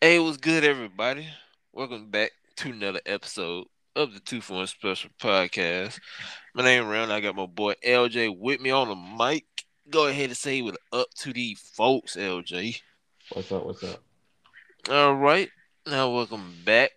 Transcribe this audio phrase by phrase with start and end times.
[0.00, 1.26] Hey, what's good, everybody?
[1.72, 3.64] Welcome back to another episode
[3.96, 5.98] of the Two for One Special Podcast.
[6.54, 7.10] My name is Ron.
[7.10, 9.44] I got my boy LJ with me on the mic.
[9.90, 12.80] Go ahead and say what up to the folks, LJ.
[13.32, 13.66] What's up?
[13.66, 14.00] What's up?
[14.88, 15.50] All right,
[15.84, 16.92] now welcome back.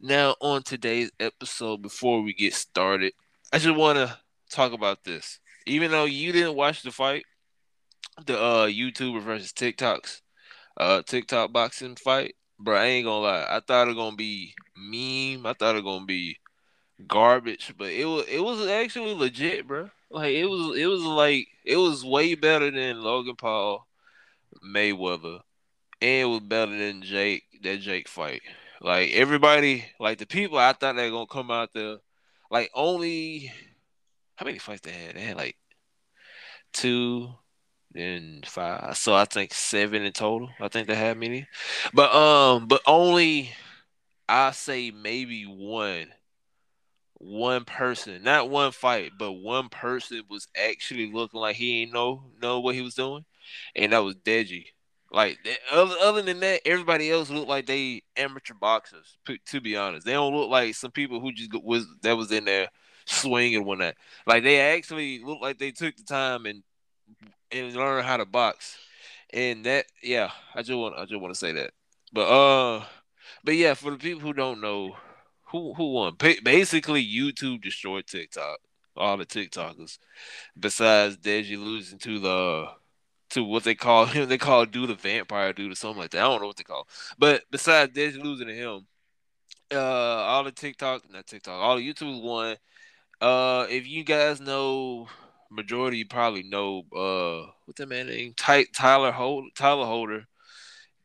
[0.00, 3.12] Now on today's episode, before we get started,
[3.52, 4.16] I just want to
[4.50, 5.40] talk about this.
[5.66, 7.24] Even though you didn't watch the fight,
[8.24, 10.20] the uh YouTuber versus TikToks,
[10.78, 13.46] uh TikTok boxing fight, bro, I ain't gonna lie.
[13.48, 15.44] I thought it gonna be meme.
[15.44, 16.38] I thought it gonna be
[17.06, 19.90] garbage, but it was it was actually legit, bro.
[20.10, 23.86] Like it was it was like it was way better than Logan Paul,
[24.64, 25.40] Mayweather,
[26.00, 28.42] and it was better than Jake that Jake fight.
[28.80, 31.96] Like everybody, like the people I thought they were gonna come out there,
[32.50, 33.52] like only
[34.36, 35.16] how many fights they had?
[35.16, 35.56] They had like
[36.72, 37.30] two,
[37.94, 38.96] and five.
[38.96, 40.50] So I think seven in total.
[40.60, 41.46] I think they had many,
[41.92, 43.52] but um, but only
[44.28, 46.08] I say maybe one,
[47.14, 52.24] one person, not one fight, but one person was actually looking like he ain't know
[52.40, 53.24] know what he was doing,
[53.74, 54.66] and that was Deji.
[55.10, 55.38] Like
[55.72, 59.16] other, other than that, everybody else looked like they amateur boxers.
[59.46, 62.44] To be honest, they don't look like some people who just was that was in
[62.44, 62.68] there
[63.06, 63.96] swinging one that.
[64.26, 66.62] Like they actually looked like they took the time and
[67.52, 68.78] and learn how to box.
[69.32, 71.72] And that, yeah, I just want I just want to say that.
[72.12, 72.84] But uh,
[73.44, 74.96] but yeah, for the people who don't know,
[75.44, 76.16] who who won?
[76.18, 78.58] Basically, YouTube destroyed TikTok.
[78.96, 79.98] All the TikTokers,
[80.58, 82.68] besides Deji losing to the
[83.30, 86.20] to what they call him, they call do the vampire dude or something like that.
[86.20, 86.88] I don't know what they call.
[87.18, 88.86] But besides Deji losing to him,
[89.72, 92.56] uh, all the TikTok, not TikTok, all the YouTubers won.
[93.20, 95.08] Uh, if you guys know
[95.50, 98.34] majority you probably know uh what that man name?
[98.36, 100.26] Ty- Tayler Hold Tayler Holder.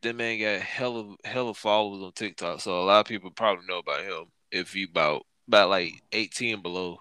[0.02, 3.78] That man got hella hella followers on TikTok, so a lot of people probably know
[3.78, 6.98] about him if you about about like 18 below.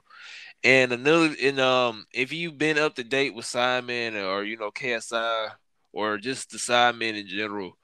[0.63, 4.71] And another and um if you've been up to date with Sidemen or you know
[4.71, 5.49] KSI
[5.91, 7.77] or just the Sidemen in general,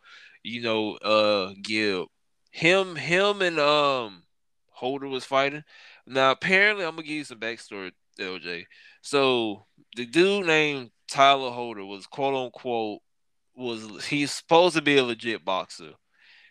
[0.44, 2.08] you know uh Gib.
[2.52, 4.24] Him him and um
[4.70, 5.64] Holder was fighting.
[6.08, 8.66] Now apparently I'm gonna give you some backstory, LJ.
[9.02, 9.66] So
[9.96, 13.02] the dude named Tayler Holder was quote unquote
[13.56, 15.94] was he's supposed to be a legit boxer.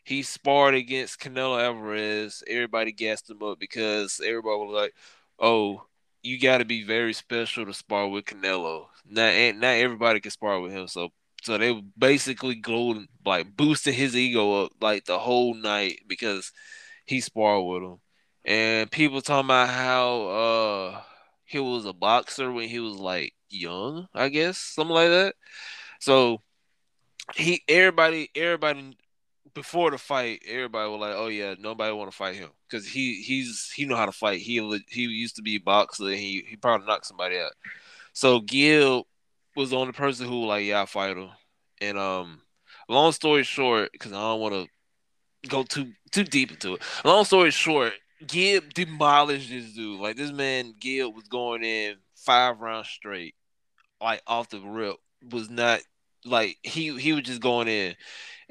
[0.05, 2.43] He sparred against Canelo Alvarez.
[2.49, 4.95] Everybody gassed him up because everybody was like,
[5.39, 5.87] "Oh,
[6.23, 10.61] you got to be very special to spar with Canelo." Not not everybody can spar
[10.61, 10.89] with him.
[10.89, 11.11] So
[11.43, 16.53] so they basically glued like boosted his ego up like the whole night because
[17.07, 17.99] he sparred with him.
[18.45, 21.03] And people talking about how uh
[21.49, 25.35] he was a boxer when he was like young, I guess, something like that.
[25.99, 26.43] So
[27.35, 28.97] he everybody everybody
[29.55, 33.23] before the fight, everybody was like, "Oh yeah, nobody want to fight him because he
[33.23, 34.41] he's he know how to fight.
[34.41, 36.11] He he used to be a boxer.
[36.11, 37.53] he he probably knocked somebody out."
[38.13, 39.05] So Gib
[39.57, 41.31] was the only person who like, "Yeah, I fight him."
[41.81, 42.43] And um,
[42.89, 46.83] long story short, because I don't want to go too too deep into it.
[47.05, 47.95] Long story short,
[48.27, 50.01] Gib demolished this dude.
[50.01, 53.35] Like this man, Gib was going in five rounds straight,
[54.01, 54.97] like off the rip.
[55.33, 55.81] Was not
[56.25, 57.95] like he he was just going in.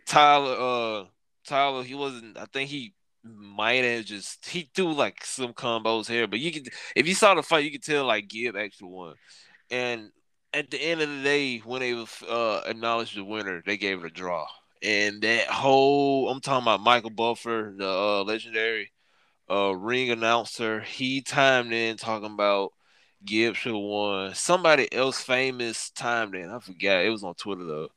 [0.07, 1.05] Tayler, uh,
[1.47, 2.37] Tayler, he wasn't.
[2.37, 6.69] I think he might have just he threw like some combos here, but you could
[6.95, 9.15] if you saw the fight, you could tell like Gib actually won.
[9.69, 10.11] And
[10.53, 14.05] at the end of the day, when they uh, acknowledged the winner, they gave it
[14.05, 14.47] a draw.
[14.81, 18.91] And that whole I'm talking about Michael Buffer, the uh, legendary
[19.49, 20.81] uh, ring announcer.
[20.81, 22.73] He timed in talking about
[23.25, 24.35] Gibbs should have won.
[24.35, 26.49] Somebody else famous timed in.
[26.49, 27.05] I forgot.
[27.05, 27.89] It was on Twitter though.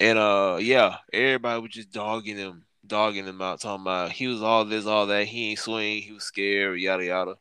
[0.00, 4.42] And uh yeah, everybody was just dogging him, dogging him out, talking about he was
[4.42, 5.26] all this, all that.
[5.26, 7.34] He ain't swing, he was scared, yada yada.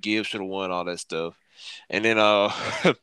[0.00, 1.38] Gibbs should have won all that stuff.
[1.90, 2.52] And then uh
[2.84, 2.94] then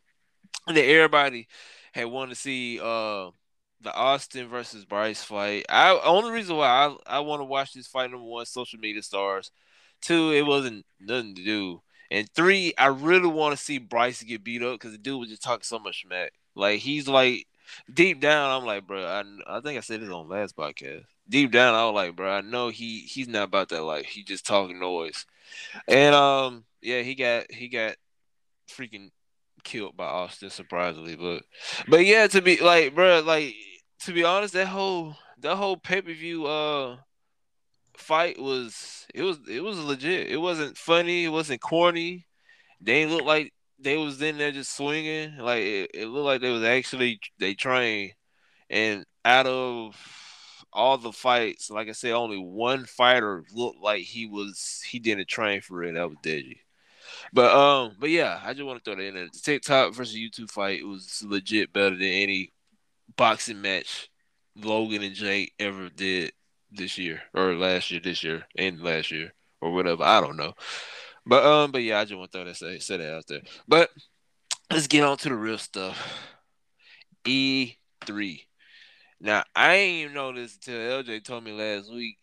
[0.78, 1.48] everybody
[1.94, 3.32] had wanted to see uh
[3.82, 5.66] the Austin versus Bryce fight.
[5.70, 9.02] I only reason why I, I want to watch this fight number one, social media
[9.02, 9.52] stars
[10.02, 11.82] Two, it wasn't nothing to do.
[12.10, 15.30] And three, I really want to see Bryce get beat up because the dude was
[15.30, 16.34] just talking so much smack.
[16.56, 17.48] Like he's like
[17.94, 19.06] deep down, I'm like, bro.
[19.06, 21.06] I, I think I said this on last podcast.
[21.30, 22.32] Deep down, I was like, bro.
[22.32, 24.06] I know he he's not about that life.
[24.06, 25.26] He just talking noise.
[25.88, 27.96] And um, yeah, he got he got
[28.70, 29.12] freaking
[29.64, 31.44] killed by Austin surprisingly, but
[31.88, 33.56] but yeah, to be like, bro, like
[34.02, 36.98] to be honest, that whole that whole pay per view uh
[38.02, 40.30] fight was it was it was legit.
[40.30, 41.26] It wasn't funny.
[41.26, 42.28] It wasn't corny.
[42.82, 45.38] They looked like they was in there just swinging.
[45.38, 48.14] Like it, it looked like they was actually they trained.
[48.70, 49.96] And out of
[50.74, 55.28] all the fights, like I said, only one fighter looked like he was he didn't
[55.28, 55.94] train for it.
[55.94, 56.58] That was Deji.
[57.34, 59.28] But um, but yeah, I just want to throw that in there.
[59.32, 62.52] The TikTok versus YouTube fight it was legit better than any
[63.18, 64.10] boxing match
[64.56, 66.32] Logan and Jake ever did
[66.72, 70.04] this year or last year, this year and last year or whatever.
[70.04, 70.54] I don't know.
[71.26, 73.42] But um, but yeah, I just want to throw that say, say that out there.
[73.68, 73.90] But
[74.72, 75.98] let's get on to the real stuff.
[77.26, 77.76] E
[78.06, 78.48] three.
[79.20, 82.18] Now I ain't even know this until LJ told me last week.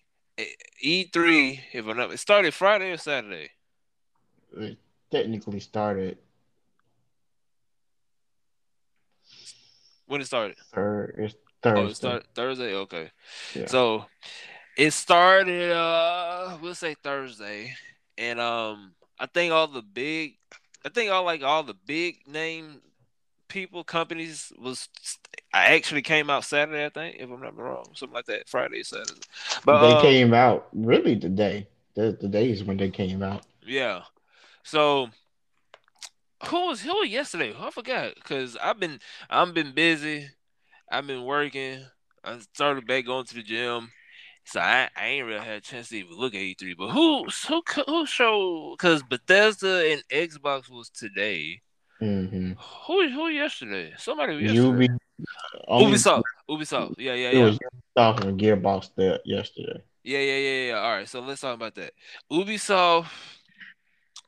[0.81, 3.51] E three, if I'm not, it started Friday or Saturday.
[4.57, 4.79] It
[5.11, 6.19] technically started.
[10.07, 10.57] When it started?
[11.19, 12.09] It's Thursday.
[12.09, 12.75] Oh, Thursday.
[12.75, 13.11] Okay.
[13.55, 13.67] Yeah.
[13.67, 14.05] So
[14.77, 15.73] it started.
[15.73, 17.75] Uh, we'll say Thursday,
[18.17, 20.37] and um, I think all the big,
[20.85, 22.81] I think all like all the big name
[23.49, 24.89] people, companies was
[25.53, 28.49] I actually came out Saturday, I think, if I'm not wrong, something like that.
[28.49, 29.21] Friday, Saturday.
[29.65, 31.67] But they um, came out really today.
[31.95, 33.45] The the days when they came out.
[33.67, 34.03] Yeah.
[34.63, 35.09] So
[36.47, 37.55] who was who was yesterday?
[37.59, 40.29] I forgot because I've been I've been busy.
[40.91, 41.81] I've been working.
[42.25, 43.91] I started back going to the gym.
[44.45, 46.75] So I, I ain't really had a chance to even look at E3.
[46.79, 48.77] But who who who showed?
[48.79, 51.61] Because Bethesda and Xbox was today.
[52.01, 52.53] Mm-hmm.
[52.87, 53.93] Who who yesterday?
[53.99, 54.59] Somebody yesterday.
[54.59, 54.89] Ubi,
[55.69, 56.23] Ubisoft.
[56.49, 56.95] Ubisoft.
[56.97, 57.41] Yeah, yeah, yeah.
[57.41, 59.83] It was Ubisoft and Gearbox there yesterday.
[60.03, 60.79] Yeah, yeah, yeah, yeah.
[60.79, 61.93] All right, so let's talk about that.
[62.33, 63.09] Ubisoft.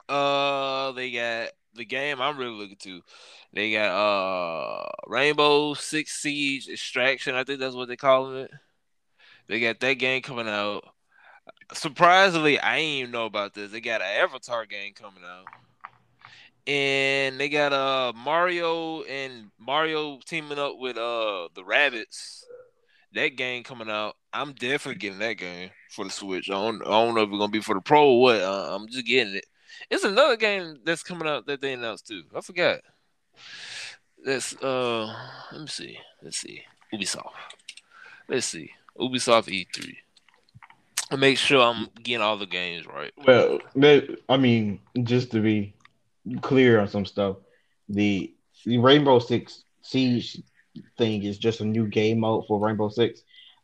[0.08, 3.02] Uh, they got the game I'm really looking to.
[3.52, 7.34] They got uh Rainbow Six Siege Extraction.
[7.34, 8.50] I think that's what they call it.
[9.48, 10.84] They got that game coming out.
[11.72, 13.70] Surprisingly, I didn't even know about this.
[13.72, 15.46] They got an Avatar game coming out
[16.66, 22.44] and they got uh Mario and Mario teaming up with uh the Rabbids.
[23.12, 24.14] That game coming out.
[24.32, 26.48] I'm definitely getting that game for the Switch.
[26.48, 28.40] I don't, I don't know if it's gonna be for the Pro or what.
[28.40, 29.46] Uh, I'm just getting it.
[29.90, 32.22] It's another game that's coming out that they announced too.
[32.34, 32.80] I forgot.
[34.24, 35.06] That's uh,
[35.52, 35.98] let me see.
[36.22, 36.62] Let's see.
[36.94, 37.32] Ubisoft.
[38.28, 38.70] Let's see.
[38.98, 39.96] Ubisoft E3.
[41.10, 43.12] I make sure I'm getting all the games right.
[43.26, 43.58] Well,
[44.28, 45.74] I mean, just to be
[46.40, 47.38] clear on some stuff.
[47.88, 48.32] The,
[48.64, 50.40] the Rainbow Six Siege
[50.96, 53.22] thing is just a new game mode for Rainbow Six.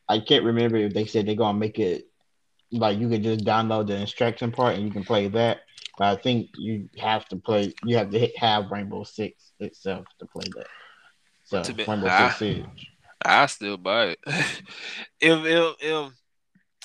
[0.09, 2.09] I can't remember if they said they're gonna make it
[2.73, 5.61] like you can just download the instruction part and you can play that.
[5.97, 7.73] But I think you have to play.
[7.85, 10.67] You have to have Rainbow Six itself to play that.
[11.45, 12.91] So to be, Rainbow I, Six Siege.
[13.25, 14.19] I still buy it.
[15.21, 16.13] if if if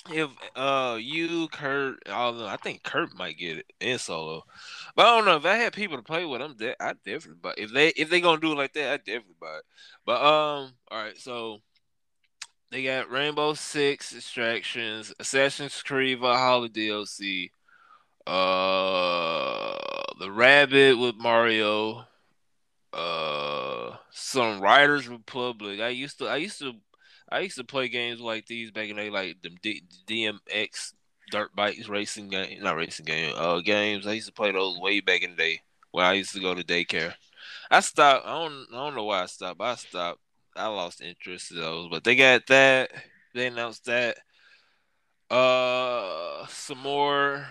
[0.09, 4.43] if uh you Kurt, although I think Kurt might get it in solo,
[4.95, 6.55] but I don't know if I had people to play with them.
[6.57, 8.93] De- I definitely buy if they if they gonna do it like that.
[8.93, 9.63] I definitely buy it.
[10.05, 11.59] But um, all right, so
[12.71, 17.49] they got Rainbow Six Extractions, Assassin's Creed Valhalla DLC,
[18.27, 19.77] uh,
[20.19, 22.05] the Rabbid with Mario,
[22.93, 25.79] uh, some Riders Republic.
[25.79, 26.73] I used to I used to
[27.31, 30.93] I used to play games like these back in the day, like the D- DMX
[31.31, 34.05] dirt bikes racing game, not racing game, uh, games.
[34.05, 36.53] I used to play those way back in the day when I used to go
[36.53, 37.13] to daycare.
[37.69, 38.25] I stopped.
[38.25, 38.67] I don't.
[38.71, 39.61] I don't know why I stopped.
[39.61, 40.19] I stopped.
[40.55, 42.91] I lost interest in those, but they got that.
[43.33, 44.17] They announced that.
[45.29, 47.47] Uh, some more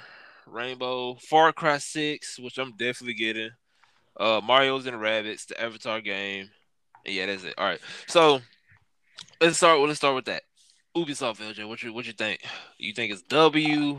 [0.50, 3.50] Rainbow Far Cry Six, which I'm definitely getting.
[4.18, 6.50] Uh, Mario's and Rabbids, the Avatar game.
[7.06, 7.54] Yeah, that's it.
[7.56, 7.80] All right.
[8.06, 8.40] So
[9.40, 9.80] let's start.
[9.80, 10.42] Let's start with that.
[10.96, 11.68] Ubisoft, LJ.
[11.68, 12.40] What you what you think?
[12.78, 13.98] You think it's W?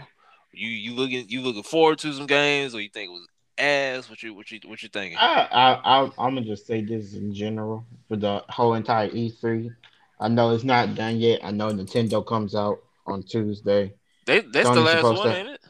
[0.53, 3.27] You you looking you looking forward to some games, or you think it was
[3.57, 4.09] ass?
[4.09, 5.17] What you what you what you thinking?
[5.17, 9.73] I I, I I'm gonna just say this in general for the whole entire E3.
[10.19, 11.39] I know it's not done yet.
[11.43, 13.93] I know Nintendo comes out on Tuesday.
[14.25, 15.60] They that's Sony's the last one, to, ain't it?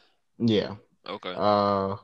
[0.42, 0.76] Yeah.
[1.08, 1.34] Okay.
[1.36, 1.96] Uh,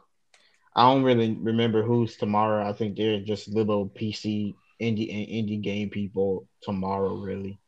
[0.75, 2.67] I don't really remember who's tomorrow.
[2.67, 7.59] I think they're just little PC indie and indie game people tomorrow, really.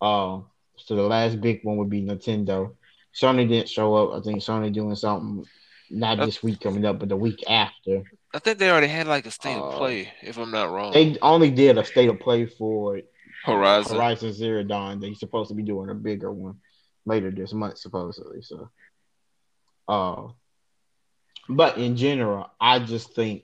[0.00, 0.40] Uh,
[0.76, 2.74] so the last big one would be Nintendo.
[3.14, 4.20] Sony didn't show up.
[4.20, 5.44] I think Sony doing something
[5.90, 8.02] not this week coming up, but the week after.
[8.32, 10.92] I think they already had like a state uh, of play, if I'm not wrong.
[10.92, 13.00] They only did a state of play for
[13.44, 15.00] Horizon Horizon Zero Dawn.
[15.00, 16.56] They're supposed to be doing a bigger one
[17.06, 18.42] later this month, supposedly.
[18.42, 18.70] So,
[19.90, 20.28] uh,
[21.48, 23.42] but in general, I just think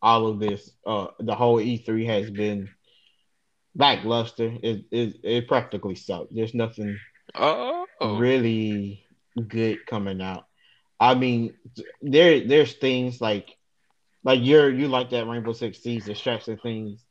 [0.00, 2.70] all of this, uh, the whole E3 has been
[3.74, 4.54] lackluster.
[4.62, 6.32] It it, it practically sucked.
[6.32, 6.96] There's nothing
[7.34, 7.86] oh.
[8.00, 9.04] really
[9.48, 10.44] good coming out.
[11.00, 11.54] I mean,
[12.00, 13.56] there there's things like
[14.22, 17.04] like you're you like that Rainbow Six Siege distraction things.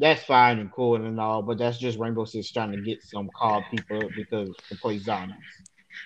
[0.00, 3.28] that's fine and cool and all, but that's just Rainbow Six trying to get some
[3.28, 5.36] call people because to play zombies.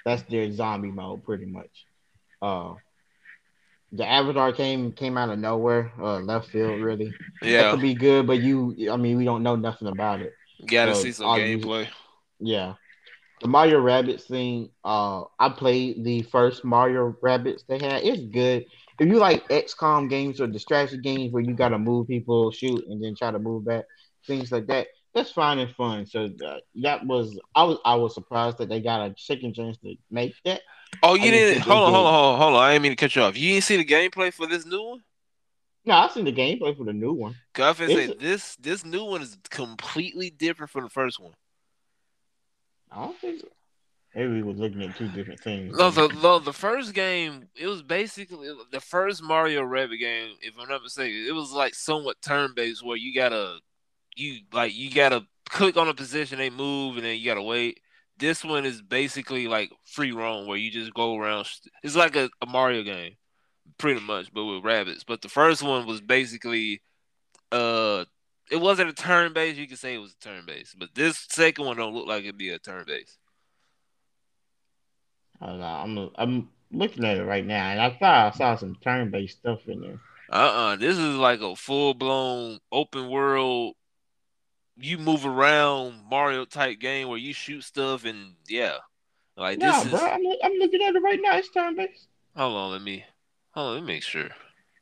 [0.05, 1.87] That's their zombie mode, pretty much.
[2.45, 2.75] Uh,
[3.93, 7.13] the Avatar came came out of nowhere, uh, left field, really.
[7.41, 10.35] Yeah, that could be good, but you, I mean, we don't know nothing about it.
[10.59, 11.89] You gotta so, see some gameplay.
[12.41, 12.75] Yeah,
[13.41, 14.71] the Mario Rabbids thing.
[14.85, 18.03] Uh, I played the first Mario Rabbids they had.
[18.03, 18.67] It's good.
[18.99, 23.03] If you like XCOM games or strategy games where you gotta move people, shoot, and
[23.03, 23.85] then try to move back,
[24.27, 24.89] things like that.
[25.15, 26.07] That's fine and fun.
[26.07, 29.77] So uh, that was I was I was surprised that they got a second chance
[29.79, 30.63] to make that.
[31.03, 31.63] Oh, you didn't?
[31.63, 32.63] Hold on, hold on, hold on, hold on.
[32.63, 33.37] I didn't mean to cut you off.
[33.37, 35.05] You didn't see the gameplay for this new one?
[35.85, 37.37] No, I've seen the gameplay for the new one.
[37.53, 41.35] Cause I say this this new one is completely different from the first one.
[42.91, 43.49] I don't think so.
[44.15, 45.77] Maybe we were looking at two different things.
[45.77, 50.55] No, the, the, the first game, it was basically the first Mario Rabbid game, if
[50.57, 51.25] I'm not mistaken.
[51.27, 53.59] It was like somewhat turn based where you gotta
[54.17, 57.81] you like you gotta click on a position, they move, and then you gotta wait.
[58.19, 61.49] This one is basically like free roam where you just go around.
[61.83, 63.17] It's like a, a Mario game,
[63.79, 65.05] pretty much, but with rabbits.
[65.05, 66.83] But the first one was basically
[67.53, 68.05] uh
[68.51, 69.57] it wasn't a turn base.
[69.57, 72.25] You could say it was a turn base, but this second one don't look like
[72.25, 73.17] it'd be a turn base.
[75.41, 75.67] I don't know.
[75.67, 79.39] I'm I'm looking at it right now, and I thought I saw some turn based
[79.39, 80.01] stuff in there.
[80.31, 80.73] Uh uh-uh.
[80.73, 83.75] uh This is like a full blown open world.
[84.77, 88.79] You move around Mario type game where you shoot stuff and yeah,
[89.37, 90.13] like no, this bro, is.
[90.13, 91.37] I'm, I'm looking at it right now.
[91.37, 92.09] It's turn based.
[92.37, 93.05] Hold on, let me
[93.53, 93.75] hold on.
[93.75, 94.31] Let me make sure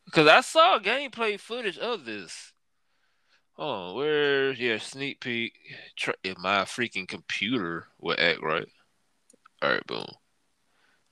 [0.06, 2.52] because I saw gameplay footage of this.
[3.58, 5.52] Oh, where's yeah sneak peek?
[6.24, 8.66] If my freaking computer will act right.
[9.60, 10.06] All right, boom.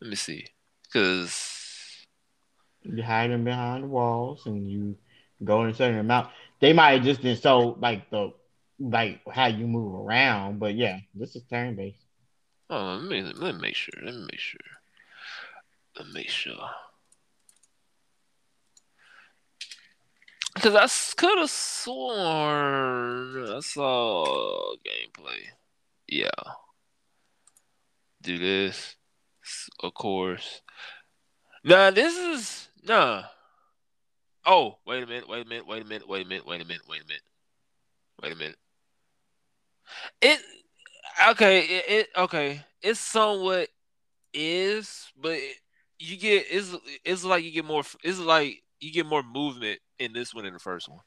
[0.01, 0.47] Let me see,
[0.85, 2.07] because
[2.83, 4.97] you hide them behind the walls and you
[5.45, 6.31] go in a certain amount.
[6.61, 8.33] They might have just been so like the
[8.81, 11.99] like how you move around, but yeah, this is turn based.
[12.71, 13.95] Oh, let me let me make sure.
[14.03, 14.61] Let me make sure.
[15.97, 16.71] Let me make sure.
[20.55, 25.51] Because I could have sworn I saw gameplay.
[26.09, 26.31] Yeah.
[28.23, 28.97] Do this
[29.83, 30.63] of course.
[31.65, 33.25] Nah, this is nah.
[34.47, 36.65] Oh, wait a minute, wait a minute, wait a minute, wait a minute, wait a
[36.65, 37.23] minute, wait a minute.
[38.23, 38.57] Wait a minute.
[40.21, 40.41] It
[41.31, 42.65] okay, it, it okay.
[42.83, 43.69] It's somewhat
[44.33, 45.57] is, but it,
[45.99, 50.13] you get it's it's like you get more it's like you get more movement in
[50.13, 51.01] this one than the first one.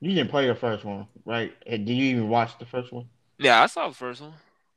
[0.00, 1.52] You didn't play the first one, right?
[1.66, 3.06] Did you even watch the first one?
[3.38, 4.34] Yeah, I saw the first one.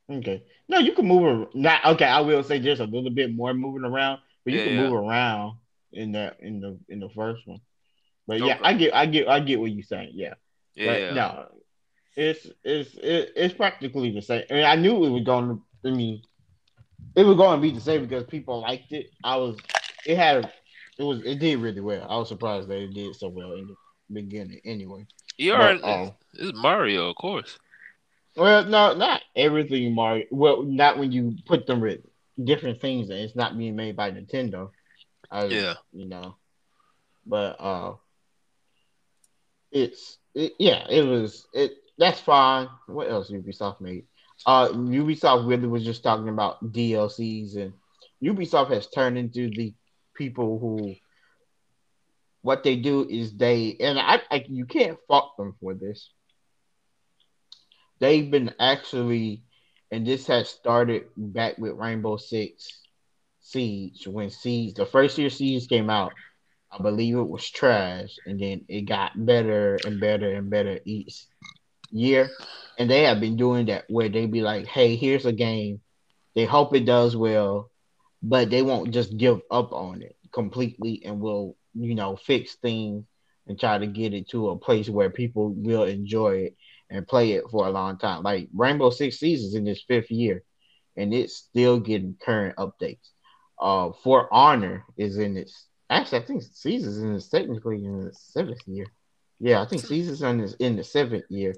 [0.09, 0.43] Okay.
[0.67, 1.47] No, you can move around.
[1.53, 2.05] not okay.
[2.05, 4.81] I will say just a little bit more moving around, but you yeah, can yeah.
[4.81, 5.57] move around
[5.93, 7.61] in the in the in the first one.
[8.27, 10.11] But yeah, I get I get I get what you're saying.
[10.13, 10.33] Yeah.
[10.75, 10.85] Yeah.
[10.85, 11.45] But no,
[12.15, 14.43] it's it's it's practically the same.
[14.49, 15.89] I mean, I knew it was going to.
[15.89, 16.21] I mean,
[17.15, 19.11] it was going to be the same because people liked it.
[19.23, 19.57] I was.
[20.05, 20.51] It had.
[20.97, 21.21] It was.
[21.23, 22.05] It did really well.
[22.09, 23.75] I was surprised that it did so well in the
[24.11, 24.61] beginning.
[24.65, 25.07] Anyway.
[25.37, 25.77] You are.
[25.83, 27.57] Um, it's Mario, of course.
[28.35, 30.25] Well, no, not everything Mario.
[30.31, 32.01] Well, not when you put them with
[32.41, 34.69] different things and it's not being made by Nintendo.
[35.29, 35.73] I, yeah.
[35.91, 36.35] You know.
[37.25, 37.93] But uh
[39.71, 42.67] it's it, yeah, it was it that's fine.
[42.87, 44.05] What else Ubisoft made?
[44.45, 47.73] Uh Ubisoft really was just talking about DLCs and
[48.23, 49.73] Ubisoft has turned into the
[50.15, 50.95] people who
[52.41, 56.09] what they do is they and I, I you can't fault them for this
[57.99, 59.43] they've been actually,
[59.91, 62.81] and this has started back with Rainbow Six
[63.39, 66.13] Siege when Siege the first year Siege came out.
[66.71, 71.25] I believe it was trash, and then it got better and better and better each
[71.91, 72.29] year.
[72.77, 75.81] And they have been doing that where they be like, "Hey, here's a game."
[76.35, 77.69] They hope it does well,
[78.23, 83.05] but they won't just give up on it completely, and will you know fix things
[83.47, 86.55] and try to get it to a place where people will enjoy it
[86.89, 88.23] and play it for a long time.
[88.23, 90.43] Like Rainbow Six Seasons in its fifth year,
[90.95, 93.09] and it's still getting current updates.
[93.59, 98.61] Uh, For Honor is in its actually I think Seasons is technically in its seventh
[98.65, 98.87] year.
[99.39, 101.55] Yeah, I think Siege is in the seventh year.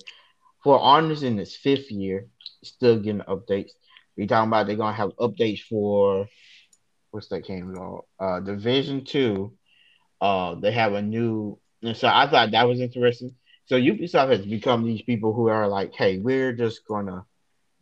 [0.64, 2.28] For Honor's in its fifth year,
[2.64, 3.72] still getting updates.
[4.16, 6.28] We talking about they're gonna have updates for
[7.12, 8.06] what's that game called?
[8.20, 9.54] Uh, Division Two.
[10.22, 14.46] Uh, they have a new, and so I thought that was interesting so Ubisoft has
[14.46, 17.26] become these people who are like, hey, we're just gonna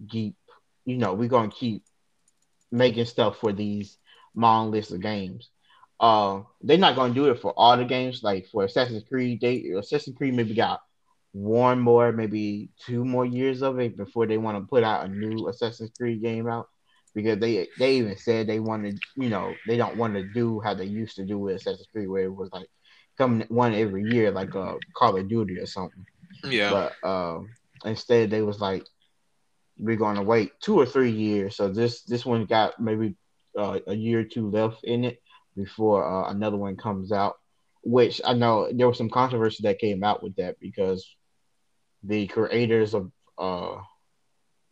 [0.09, 0.35] keep,
[0.85, 1.83] you know, we're gonna keep
[2.71, 3.97] making stuff for these
[4.35, 5.49] long list of games.
[5.99, 8.21] Uh, they're not gonna do it for all the games.
[8.23, 10.81] Like for Assassin's Creed, they Assassin's Creed maybe got
[11.33, 15.07] one more, maybe two more years of it before they want to put out a
[15.07, 16.67] new Assassin's Creed game out.
[17.13, 20.73] Because they they even said they wanted, you know, they don't want to do how
[20.73, 22.67] they used to do with Assassin's Creed, where it was like
[23.17, 26.05] coming one every year, like a Call of Duty or something.
[26.45, 26.69] Yeah.
[27.03, 27.49] But um,
[27.83, 28.85] instead, they was like,
[29.77, 31.57] we're gonna wait two or three years.
[31.57, 33.15] So this this one got maybe
[33.57, 35.21] uh, a year or two left in it
[35.55, 37.35] before uh, another one comes out.
[37.83, 41.05] Which I know there was some controversy that came out with that because
[42.03, 43.77] the creators of uh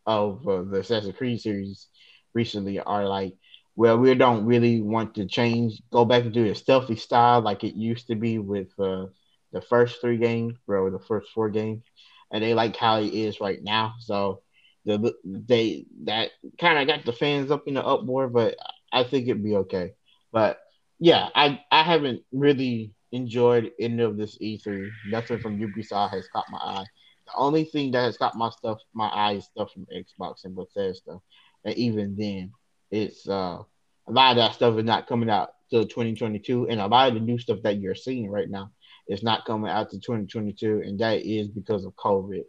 [0.05, 1.87] of uh, the Assassin's Creed series
[2.33, 3.33] recently are like,
[3.75, 7.63] well, we don't really want to change, go back to do a stealthy style like
[7.63, 9.05] it used to be with uh,
[9.51, 11.83] the first three games, bro, the first four games,
[12.31, 13.95] and they like how it is right now.
[13.99, 14.41] So
[14.85, 18.55] the they that kind of got the fans up in the uproar, but
[18.91, 19.93] I think it'd be okay.
[20.31, 20.59] But
[20.99, 24.89] yeah, I I haven't really enjoyed any of this E3.
[25.07, 26.85] Nothing from Ubisoft has caught my eye.
[27.29, 31.19] The only thing that has got my stuff, my eyes stuff from Xbox and Bethesda,
[31.63, 32.51] and even then,
[32.89, 33.61] it's uh
[34.07, 37.13] a lot of that stuff is not coming out till 2022, and a lot of
[37.13, 38.71] the new stuff that you're seeing right now
[39.07, 42.45] is not coming out to 2022, and that is because of COVID,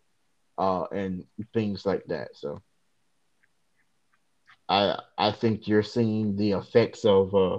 [0.57, 2.29] uh, and things like that.
[2.35, 2.63] So,
[4.67, 7.59] I I think you're seeing the effects of uh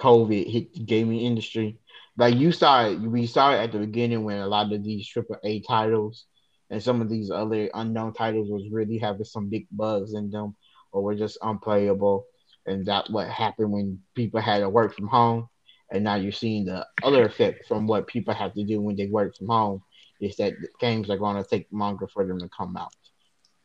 [0.00, 1.78] COVID hit the gaming industry.
[2.16, 5.06] Like you saw it, we saw it at the beginning when a lot of these
[5.06, 6.24] triple A titles
[6.70, 10.56] and some of these other unknown titles was really having some big bugs in them
[10.92, 12.26] or were just unplayable.
[12.66, 15.48] And that what happened when people had to work from home.
[15.92, 19.06] And now you're seeing the other effect from what people have to do when they
[19.06, 19.82] work from home
[20.20, 22.92] is that games are going to take longer for them to come out.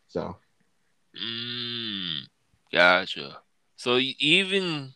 [0.08, 0.36] So,
[1.15, 2.20] mm,
[2.72, 3.39] gotcha.
[3.75, 4.93] So even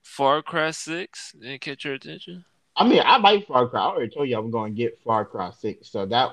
[0.00, 2.46] Far Cry Six didn't catch your attention.
[2.74, 3.82] I mean, I like Far Cry.
[3.82, 6.30] I already told you I'm going to get Far Cry Six, so that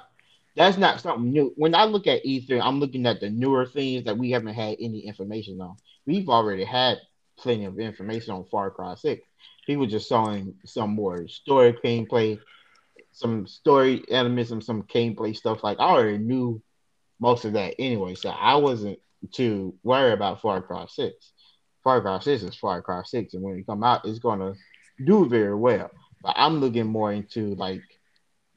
[0.57, 1.53] that's not something new.
[1.55, 4.77] When I look at E3, I'm looking at the newer things that we haven't had
[4.81, 5.77] any information on.
[6.07, 6.97] We've already had
[7.37, 9.21] plenty of information on Far Cry 6.
[9.67, 12.39] People just showing some more story gameplay,
[13.11, 15.63] some story elements, some gameplay stuff.
[15.63, 16.59] Like I already knew
[17.19, 18.97] most of that anyway, so I wasn't
[19.31, 21.31] too worried about Far Cry 6.
[21.83, 24.55] Far Cry 6 is Far Cry 6, and when it come out, it's gonna
[25.05, 25.91] do very well.
[26.23, 27.83] But I'm looking more into like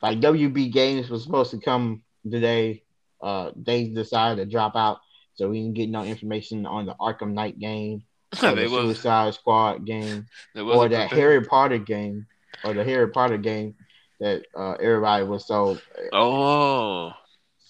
[0.02, 2.82] like WB Games was supposed to come today.
[3.20, 4.98] Uh, they decided to drop out,
[5.34, 8.02] so we didn't get no information on the Arkham Knight game,
[8.42, 12.26] or the Suicide Squad game, or that Harry Potter game,
[12.64, 13.74] or the Harry Potter game
[14.20, 15.78] that uh, everybody was so
[16.12, 17.12] oh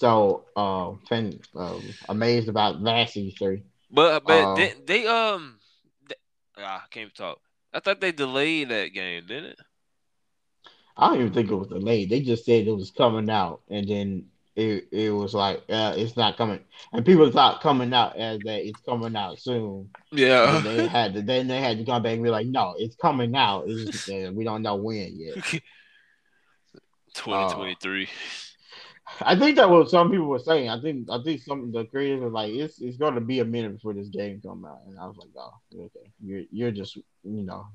[0.01, 3.63] so uh, fan, um, amazed about last E3.
[3.91, 5.59] But but uh, they, they um
[6.09, 6.15] they,
[6.59, 7.39] ah, I can't talk.
[7.73, 9.59] I thought they delayed that game, didn't it?
[11.01, 12.11] I don't even think it was delayed.
[12.11, 16.15] They just said it was coming out, and then it it was like uh, it's
[16.15, 16.61] not coming,
[16.93, 19.89] and people thought coming out as that it's coming out soon.
[20.13, 22.75] Yeah, and they had to then they had to come back and be like, no,
[22.77, 23.65] it's coming out.
[23.67, 25.37] It's just, uh, we don't know when yet.
[27.15, 28.09] Twenty twenty three.
[29.23, 30.69] I think that what some people were saying.
[30.69, 33.41] I think I think some of the creators were like, it's it's going to be
[33.41, 36.71] a minute before this game come out, and I was like, oh, okay, you're you're
[36.71, 37.67] just you know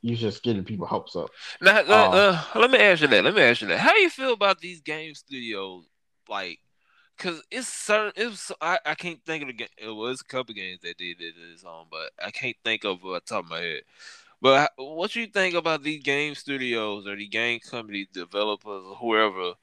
[0.00, 1.30] you just getting people hopes up.
[1.60, 3.24] Now, uh, uh, let me ask you that.
[3.24, 3.78] Let me ask you that.
[3.78, 5.84] How do you feel about these game studios?
[6.28, 6.58] Like,
[7.18, 8.12] cause it's certain.
[8.16, 9.68] It's I, I can't think of the game.
[9.76, 13.04] It was a couple games that did it this on, but I can't think of
[13.04, 13.82] uh, top of my head.
[14.40, 19.54] But what you think about these game studios or the game company developers or whoever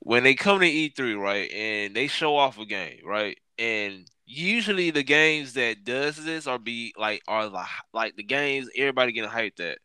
[0.00, 4.90] when they come to E3, right, and they show off a game, right, and usually
[4.90, 9.30] the games that does this are be like are the like the games everybody getting
[9.30, 9.78] hyped at.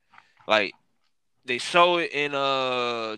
[0.47, 0.73] Like
[1.45, 3.17] they show it in uh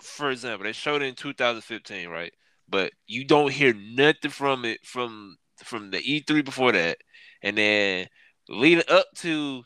[0.00, 2.32] for example, they showed it in 2015, right?
[2.68, 6.98] But you don't hear nothing from it from from the E3 before that.
[7.42, 8.08] And then
[8.48, 9.62] leading up to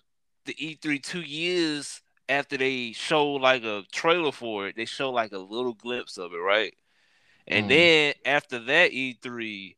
[0.47, 5.33] the E3 two years after they show like a trailer for it, they show like
[5.33, 6.75] a little glimpse of it, right?
[7.47, 7.69] And mm.
[7.69, 9.75] then after that E3,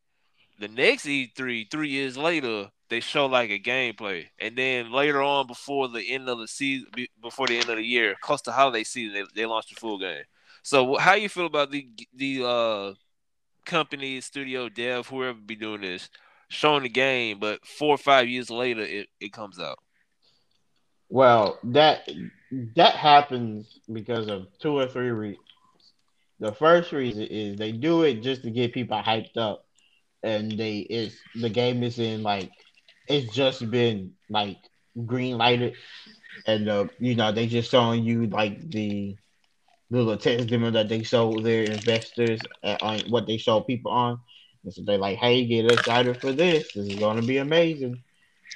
[0.63, 5.47] the next E3, three years later, they show like a gameplay, and then later on,
[5.47, 6.87] before the end of the season,
[7.21, 9.99] before the end of the year, close to holiday season, they, they launched a full
[9.99, 10.23] game.
[10.63, 12.95] So, how you feel about the the uh,
[13.65, 16.11] company, studio, dev, whoever be doing this,
[16.49, 19.79] showing the game, but four or five years later, it, it comes out?
[21.09, 22.09] Well, that
[22.77, 25.45] that happens because of two or three reasons.
[26.39, 29.65] The first reason is they do it just to get people hyped up
[30.23, 32.53] and they it's the game is in like
[33.09, 34.59] it's just been like
[35.07, 35.75] green lighted
[36.47, 39.17] and uh you know they just showing you like the
[39.91, 42.47] little test demo that they show their investors
[42.81, 44.19] on what they show people on.
[44.65, 46.73] And so they're like, "Hey, get excited for this!
[46.75, 48.03] This is to be amazing."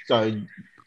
[0.03, 0.41] So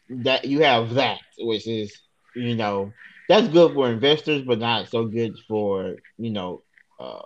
[0.09, 2.01] that you have that, which is
[2.35, 2.93] you know
[3.27, 6.63] that's good for investors, but not so good for you know
[6.99, 7.21] uh,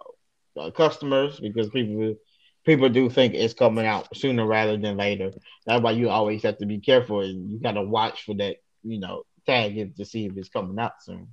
[0.59, 2.15] uh, customers because people
[2.65, 5.31] people do think it's coming out sooner rather than later.
[5.65, 8.57] That's why you always have to be careful and you got to watch for that
[8.83, 11.27] you know tag to see if it's coming out soon.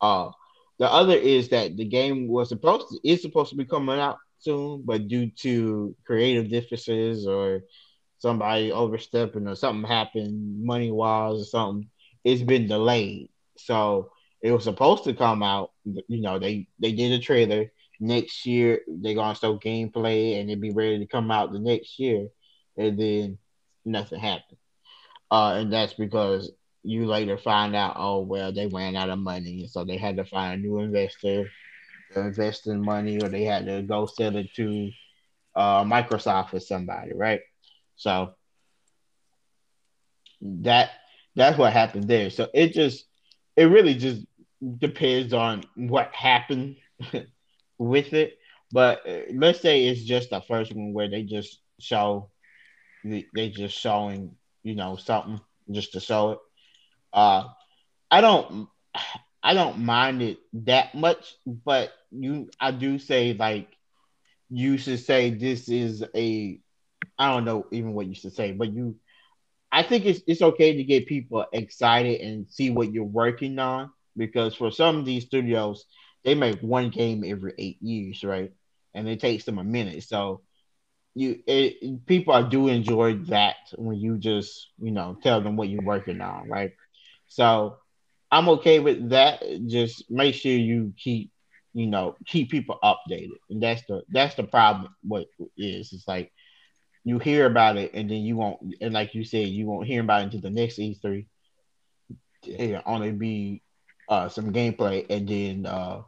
[0.00, 0.30] Uh,
[0.78, 4.18] the other is that the game was supposed to is supposed to be coming out
[4.38, 7.62] soon, but due to creative differences or
[8.18, 11.88] somebody overstepping or something happened money wise or something,
[12.24, 13.28] it's been delayed.
[13.56, 14.10] So
[14.42, 15.70] it was supposed to come out.
[15.84, 17.70] You know, they they did a trailer.
[18.00, 21.98] Next year they're gonna start gameplay and it'd be ready to come out the next
[21.98, 22.28] year,
[22.76, 23.38] and then
[23.84, 24.58] nothing happened.
[25.30, 26.52] Uh, and that's because
[26.82, 30.24] you later find out, oh well, they ran out of money, so they had to
[30.24, 31.48] find a new investor
[32.12, 34.90] to invest in money, or they had to go sell it to
[35.56, 37.40] uh, Microsoft or somebody, right?
[37.96, 38.34] So
[40.40, 40.90] that
[41.34, 42.30] that's what happened there.
[42.30, 43.06] So it just
[43.56, 44.24] it really just
[44.78, 46.76] depends on what happened
[47.78, 48.38] with it.
[48.72, 52.30] But uh, let's say it's just the first one where they just show
[53.04, 56.38] they just showing you know something just to show it.
[57.12, 57.44] Uh,
[58.10, 58.68] I don't,
[59.42, 63.68] I don't mind it that much, but you, I do say like
[64.50, 66.60] you should say this is a,
[67.18, 68.96] I don't know even what you should say, but you,
[69.72, 73.90] I think it's it's okay to get people excited and see what you're working on
[74.16, 75.84] because for some of these studios,
[76.24, 78.52] they make one game every eight years, right?
[78.94, 80.02] And it takes them a minute.
[80.04, 80.42] So
[81.14, 85.82] you it, people do enjoy that when you just you know tell them what you're
[85.82, 86.72] working on, right?
[87.28, 87.76] So
[88.30, 89.42] I'm okay with that.
[89.66, 91.30] Just make sure you keep,
[91.74, 93.38] you know, keep people updated.
[93.50, 95.92] And that's the that's the problem what is.
[95.92, 96.32] It's like
[97.04, 100.00] you hear about it and then you won't and like you said, you won't hear
[100.02, 101.26] about it until the next E3.
[102.46, 103.62] It'll only be
[104.08, 106.02] uh some gameplay and then uh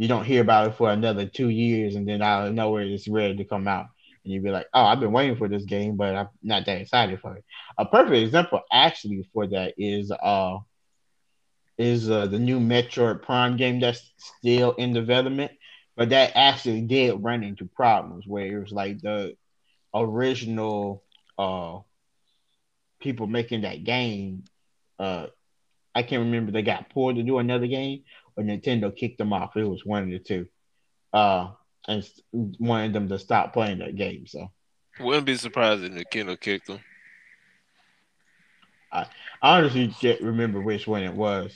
[0.00, 3.06] you don't hear about it for another two years and then out of nowhere it's
[3.06, 3.84] ready to come out
[4.24, 6.80] and you'd be like, "Oh, I've been waiting for this game, but I'm not that
[6.80, 7.44] excited for it."
[7.76, 10.58] A perfect example, actually, for that is uh
[11.76, 15.52] is uh, the new Metroid Prime game that's still in development,
[15.96, 19.36] but that actually did run into problems where it was like the
[19.94, 21.04] original
[21.38, 21.78] uh
[23.00, 24.44] people making that game.
[24.98, 25.26] Uh,
[25.94, 28.04] I can't remember they got pulled to do another game
[28.40, 29.56] or Nintendo kicked them off.
[29.56, 30.46] It was one of the two.
[31.12, 31.50] Uh,
[31.88, 32.08] and
[32.58, 34.26] wanted them to stop playing that game.
[34.26, 34.50] So
[34.98, 36.80] wouldn't be surprised if Nintendo kicked them.
[38.92, 39.06] I,
[39.40, 41.54] honestly can't remember which one it was.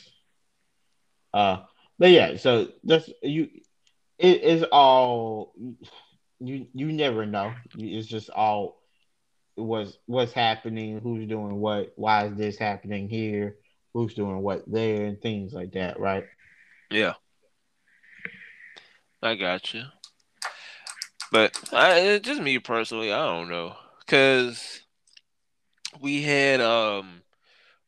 [1.32, 1.58] Uh,
[1.98, 3.48] but yeah, so that's you.
[4.18, 5.52] It is all
[6.40, 6.66] you.
[6.74, 7.52] You never know.
[7.76, 8.80] It's just all
[9.56, 13.56] what's what's happening, who's doing what, why is this happening here,
[13.92, 16.24] who's doing what there, and things like that, right?
[16.94, 17.14] Yeah,
[19.20, 19.82] I got you.
[21.32, 23.74] But I, just me personally, I don't know,
[24.06, 24.82] cause
[26.00, 27.22] we had um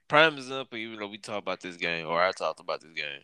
[0.08, 0.76] prime example.
[0.76, 3.20] Even though we talked about this game, or I talked about this game,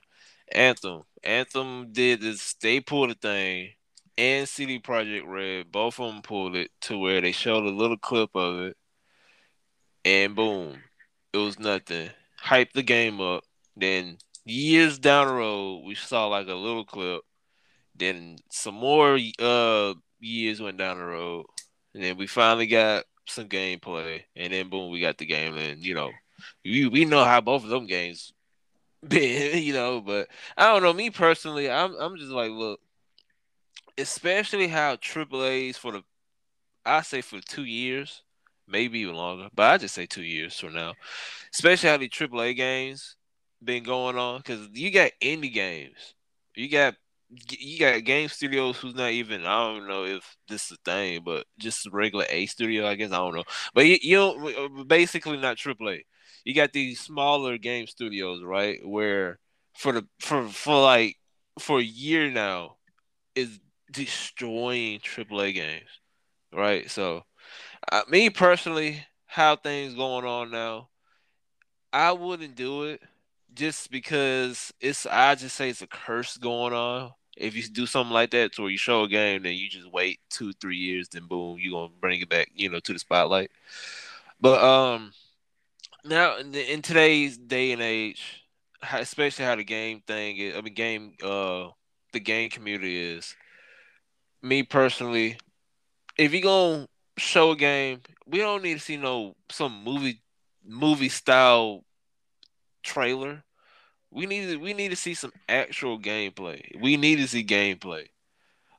[0.52, 1.02] Anthem.
[1.24, 2.54] Anthem did this.
[2.54, 3.70] They pulled a thing,
[4.16, 7.98] and CD Projekt Red, both of them pulled it to where they showed a little
[7.98, 8.76] clip of it,
[10.04, 10.78] and boom,
[11.32, 12.10] it was nothing.
[12.40, 13.42] Hyped the game up.
[13.76, 17.22] Then years down the road, we saw like a little clip.
[17.94, 21.46] Then some more uh years went down the road,
[21.94, 25.84] and then we finally got some gameplay, and then boom, we got the game, and
[25.84, 26.10] you know,
[26.64, 28.32] we we know how both of them games
[29.06, 30.92] been, you know, but I don't know.
[30.92, 32.80] Me personally, I'm I'm just like, look,
[33.98, 36.02] especially how Triple A's for the,
[36.84, 38.22] I say for two years,
[38.66, 40.94] maybe even longer, but I just say two years for now.
[41.52, 43.16] Especially how the Triple A games
[43.64, 46.14] been going on, because you got indie games,
[46.54, 46.94] you got
[47.48, 51.22] you got game studios who's not even I don't know if this is a thing,
[51.24, 53.44] but just regular A studio, I guess I don't know.
[53.74, 56.04] But you, you know, basically not AAA.
[56.44, 58.80] You got these smaller game studios, right?
[58.84, 59.38] Where
[59.74, 61.16] for the for for like
[61.58, 62.76] for a year now
[63.34, 65.88] is destroying AAA games,
[66.52, 66.90] right?
[66.90, 67.22] So,
[67.90, 70.88] uh, me personally, how things going on now,
[71.92, 73.00] I wouldn't do it
[73.54, 78.12] just because it's I just say it's a curse going on if you do something
[78.12, 81.08] like that to where you show a game, then you just wait two, three years,
[81.08, 83.50] then boom, you're gonna bring it back, you know, to the spotlight.
[84.40, 85.12] But um
[86.04, 88.44] now in today's day and age,
[88.92, 91.68] especially how the game thing is, I mean game uh
[92.12, 93.34] the game community is.
[94.42, 95.38] Me personally,
[96.18, 100.20] if you're gonna show a game, we don't need to see no some movie
[100.64, 101.84] movie style
[102.82, 103.44] trailer.
[104.10, 106.80] We need to, we need to see some actual gameplay.
[106.80, 108.08] We need to see gameplay.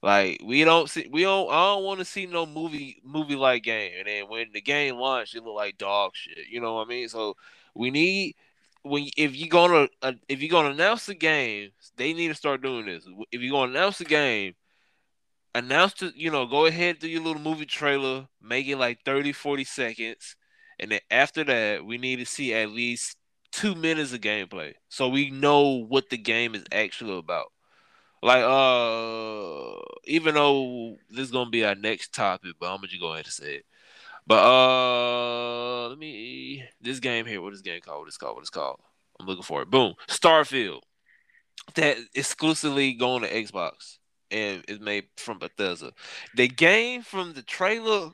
[0.04, 3.64] Like we don't see we don't I don't want to see no movie movie like
[3.64, 3.94] game.
[3.98, 6.48] And then when the game launched, it looked like dog shit.
[6.50, 7.08] You know what I mean?
[7.08, 7.38] So
[7.74, 8.36] we need
[8.84, 12.62] when if you're gonna uh, if you're gonna announce the game, they need to start
[12.62, 13.08] doing this.
[13.32, 14.56] If you're gonna announce the game,
[15.56, 19.32] announce the you know go ahead do your little movie trailer, make it like 30,
[19.32, 20.36] 40 seconds,
[20.80, 23.18] and then after that we need to see at least
[23.54, 27.52] two minutes of gameplay so we know what the game is actually about.
[28.22, 33.02] Like uh, even though this is gonna be our next topic, but I'm gonna just
[33.02, 33.66] go ahead and say it.
[34.26, 37.42] But uh, let me this game here.
[37.42, 38.00] What is game called?
[38.00, 38.36] What is called?
[38.36, 38.80] What is called?
[39.20, 39.70] I'm looking for it.
[39.70, 40.82] Boom, Starfield.
[41.76, 43.98] That exclusively going to Xbox
[44.32, 45.92] and is made from Bethesda.
[46.36, 48.12] The game from the trailer,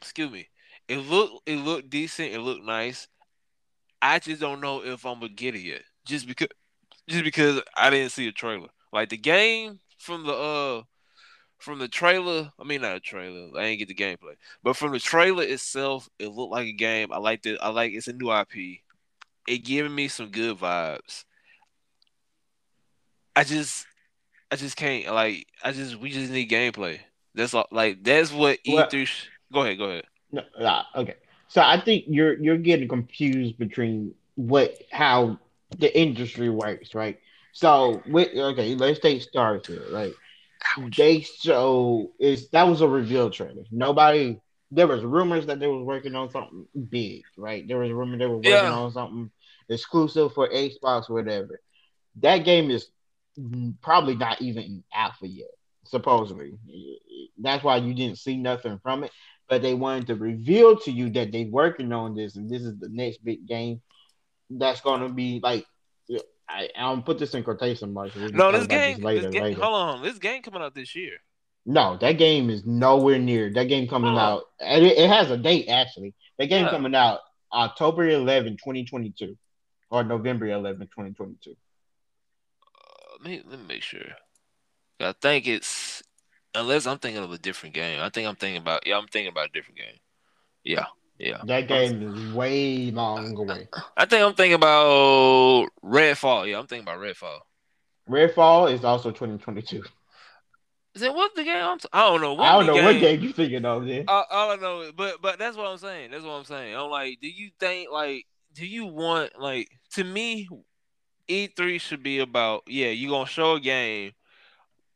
[0.00, 0.48] excuse me,
[0.88, 2.32] it looked it looked decent.
[2.32, 3.06] It looked nice.
[4.02, 6.48] I just don't know if I'm gonna get it yet, just because
[7.08, 8.68] just because I didn't see a trailer.
[8.92, 10.82] Like the game from the uh
[11.58, 14.92] from the trailer, I mean not a trailer, I ain't get the gameplay, but from
[14.92, 17.12] the trailer itself, it looked like a game.
[17.12, 17.58] I liked it.
[17.60, 18.80] I like it's a new IP.
[19.46, 21.24] It giving me some good vibes.
[23.36, 23.86] I just,
[24.50, 25.46] I just can't like.
[25.62, 27.00] I just we just need gameplay.
[27.34, 27.66] That's all.
[27.70, 28.68] Like that's what E3.
[28.72, 28.88] Well,
[29.52, 29.78] go ahead.
[29.78, 30.04] Go ahead.
[30.32, 31.14] No, nah, okay.
[31.50, 35.38] So I think you're you're getting confused between what how
[35.76, 37.18] the industry works, right?
[37.52, 40.14] So with okay, let's take Starfield, right?
[40.78, 40.96] Ouch.
[40.96, 43.64] They show is that was a reveal trailer.
[43.72, 47.66] Nobody there was rumors that they was working on something big, right?
[47.66, 48.72] There was a rumor they were working yeah.
[48.72, 49.30] on something
[49.68, 51.60] exclusive for Xbox, whatever.
[52.20, 52.86] That game is
[53.82, 55.50] probably not even alpha yet,
[55.84, 56.52] supposedly.
[57.38, 59.10] That's why you didn't see nothing from it.
[59.50, 62.78] But they wanted to reveal to you that they're working on this, and this is
[62.78, 63.82] the next big game
[64.48, 65.66] that's going to be like
[66.50, 68.16] I, I'll put this in quotation marks.
[68.16, 69.60] No, this game, this later, this game later.
[69.60, 71.18] hold on, this game coming out this year.
[71.64, 73.52] No, that game is nowhere near.
[73.52, 74.18] That game coming oh.
[74.18, 76.14] out, it, it, has a date actually.
[76.38, 76.70] That game yeah.
[76.70, 77.20] coming out
[77.52, 79.36] October 11, 2022,
[79.90, 81.50] or November 11, 2022.
[81.50, 81.54] Uh,
[83.12, 84.06] let me let me make sure.
[84.98, 86.02] I think it's
[86.54, 88.00] unless I'm thinking of a different game.
[88.00, 89.98] I think I'm thinking about yeah, I'm thinking about a different game.
[90.64, 90.86] Yeah.
[91.18, 91.38] Yeah.
[91.44, 93.68] That game is way long away.
[93.96, 96.48] I think I'm thinking about Redfall.
[96.48, 97.40] Yeah, I'm thinking about Redfall.
[98.08, 99.82] Redfall is also 2022.
[100.94, 101.62] Is it what the game?
[101.62, 102.34] I'm t- I don't know.
[102.34, 103.86] What I don't know game, what game you thinking of.
[103.86, 106.10] Then all, all I know, but but that's what I'm saying.
[106.10, 106.74] That's what I'm saying.
[106.74, 110.48] I'm like, do you think like, do you want like to me,
[111.28, 114.12] E3 should be about yeah, you are gonna show a game,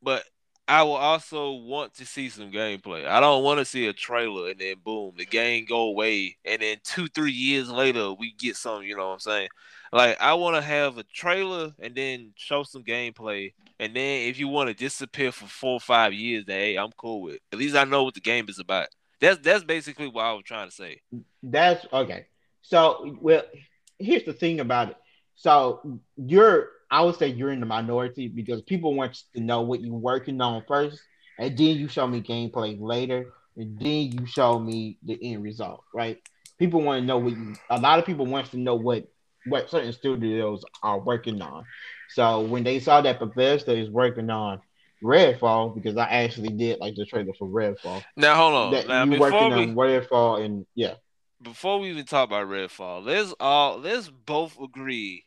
[0.02, 0.24] but
[0.66, 3.06] I will also want to see some gameplay.
[3.06, 6.62] I don't want to see a trailer and then boom, the game go away, and
[6.62, 8.82] then two, three years later we get some.
[8.82, 9.48] You know what I'm saying?
[9.92, 14.38] Like I want to have a trailer and then show some gameplay, and then if
[14.38, 17.34] you want to disappear for four or five years, then hey, I'm cool with.
[17.34, 17.42] It.
[17.52, 18.88] At least I know what the game is about.
[19.20, 21.02] That's that's basically what I was trying to say.
[21.42, 22.26] That's okay.
[22.62, 23.42] So well,
[23.98, 24.96] here's the thing about it.
[25.34, 29.80] So you're I would say you're in the minority because people want to know what
[29.80, 31.02] you're working on first,
[31.40, 35.82] and then you show me gameplay later, and then you show me the end result,
[35.92, 36.22] right?
[36.56, 37.56] People want to know what you.
[37.68, 39.08] A lot of people wants to know what
[39.46, 41.64] what certain studios are working on.
[42.10, 44.60] So when they saw that Bethesda is working on
[45.02, 48.04] Redfall, because I actually did like the trailer for Redfall.
[48.16, 50.94] Now hold on, that now, you working we, on Redfall, and yeah.
[51.42, 55.23] Before we even talk about Redfall, let's all let's both agree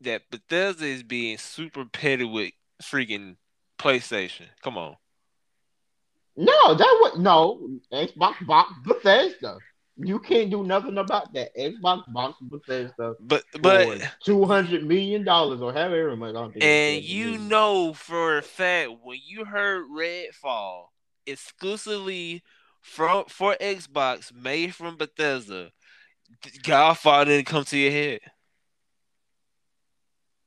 [0.00, 3.36] that Bethesda is being super petty with freaking
[3.78, 4.46] PlayStation.
[4.62, 4.96] Come on.
[6.36, 9.58] No, that would no Xbox box Bethesda.
[9.98, 11.56] You can't do nothing about that.
[11.56, 13.14] Xbox box Bethesda.
[13.18, 16.34] But but two hundred million dollars or however much.
[16.60, 20.88] And you know for a fact when you heard Redfall
[21.26, 22.42] exclusively
[22.82, 25.70] from for Xbox made from Bethesda,
[26.62, 28.20] Godfall didn't come to your head.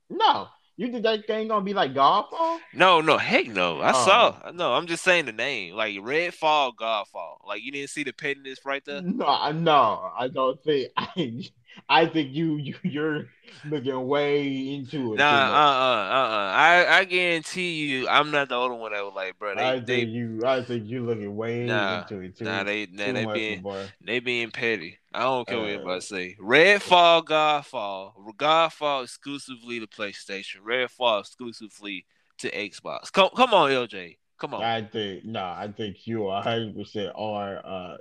[0.09, 0.47] No.
[0.79, 2.57] You think that game gonna be like Godfall?
[2.73, 3.81] No, no, heck no.
[3.81, 4.05] I oh.
[4.05, 4.51] saw.
[4.51, 7.45] No, I'm just saying the name, like Redfall, Godfall.
[7.45, 9.01] Like you didn't see the pettiness right there.
[9.01, 10.93] No, no, I don't think.
[10.97, 11.49] I,
[11.87, 13.27] I think you you you're
[13.65, 15.17] looking way into it.
[15.17, 16.51] Nah, uh, uh, uh, uh.
[16.53, 19.55] I I guarantee you, I'm not the only one that was like, bro.
[19.55, 20.41] They, I think they, you.
[20.45, 22.45] I think you're looking way nah, into it too.
[22.45, 23.85] Nah, they nah, they being boy.
[24.01, 24.97] they being petty.
[25.13, 26.37] I don't care uh, what anybody say.
[26.39, 30.57] Redfall, Godfall, Godfall exclusively to PlayStation.
[30.65, 32.05] Redfall exclusively
[32.39, 33.11] to Xbox.
[33.11, 34.17] Come come on, LJ.
[34.37, 34.63] Come on.
[34.63, 37.97] I think no, I think you are 100 percent are uh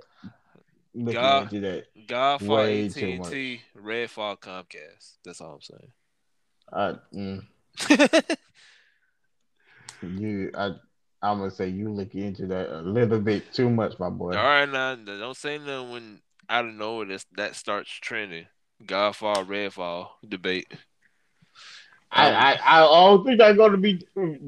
[0.93, 1.85] looking God- into that.
[2.07, 5.17] Godfall AT and T, Redfall Comcast.
[5.23, 5.91] That's all I'm saying.
[6.71, 8.37] Uh, mm,
[10.19, 10.65] you, I,
[11.21, 14.35] I'm gonna say you look into that a little bit too much, my boy.
[14.37, 18.45] all right, now don't say nothing when out of nowhere this, that starts trending.
[18.83, 20.71] Godfall, Redfall debate.
[22.11, 24.03] I, I, I don't think they're going to be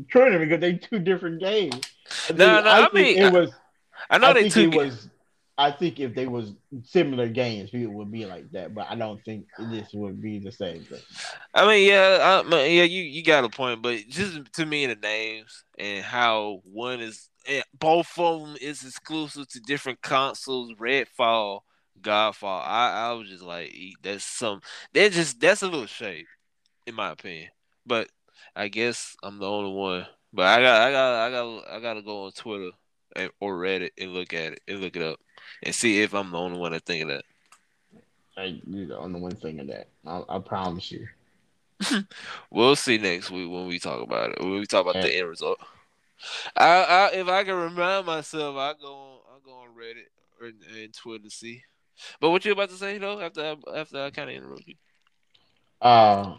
[0.10, 1.82] trending because they two different games.
[2.30, 3.52] I No, no, I think mean, it was.
[4.10, 5.10] I know I they took it was.
[5.62, 8.74] I think if they was similar games, people would be like that.
[8.74, 11.02] But I don't think this would be the same thing.
[11.54, 14.96] I mean, yeah, I, yeah, you you got a point, but just to me, the
[14.96, 17.30] names and how one is,
[17.78, 20.74] both of them is exclusive to different consoles.
[20.80, 21.60] Redfall,
[22.02, 22.64] Godfall.
[22.66, 23.72] I I was just like,
[24.02, 24.62] that's some.
[24.94, 26.26] That's just that's a little shade,
[26.88, 27.50] in my opinion.
[27.86, 28.10] But
[28.56, 30.08] I guess I'm the only one.
[30.34, 32.72] But I got I got I got I got to go on Twitter
[33.16, 35.20] and, or Reddit and look at it and look it up
[35.64, 37.24] and see if I'm the only one that think of that.
[38.38, 39.88] I, you're the only one thing of that.
[40.06, 41.08] I, I promise you.
[42.52, 44.42] We'll see next week when we talk about it.
[44.42, 45.58] When we talk about the end result.
[46.56, 50.48] I, I if I can remind myself, I go on I go on Reddit or
[50.48, 51.64] and Twitter to see.
[52.20, 53.20] But what you about to say though?
[53.22, 54.76] After I, after I kind of interrupt you.
[55.82, 56.36] Uh,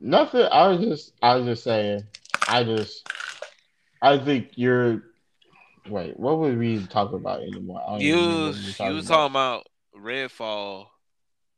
[0.00, 0.46] nothing.
[0.50, 2.04] I was just, I was just saying.
[2.48, 3.08] I just,
[4.02, 5.02] I think you're.
[5.88, 7.82] Wait, what were we talking about anymore?
[7.86, 9.66] I don't You what we you were was talking talking about
[9.96, 10.86] Redfall,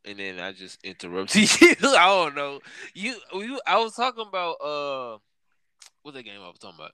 [0.04, 1.74] and then I just interrupted you.
[1.82, 2.60] I don't know.
[2.94, 5.18] You you I was talking about uh,
[6.02, 6.92] what's that game I was talking about?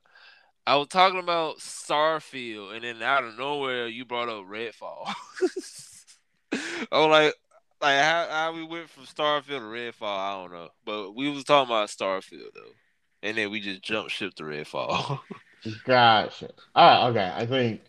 [0.67, 5.13] I was talking about Starfield, and then out of nowhere you brought up Redfall.
[6.53, 7.35] I was like,
[7.81, 10.69] like how, how we went from Starfield to Redfall, I don't know.
[10.85, 12.75] But we was talking about Starfield though,
[13.23, 15.21] and then we just jumped ship to Redfall.
[15.85, 16.51] Gotcha.
[16.75, 17.09] All right.
[17.11, 17.33] Okay.
[17.35, 17.81] I think,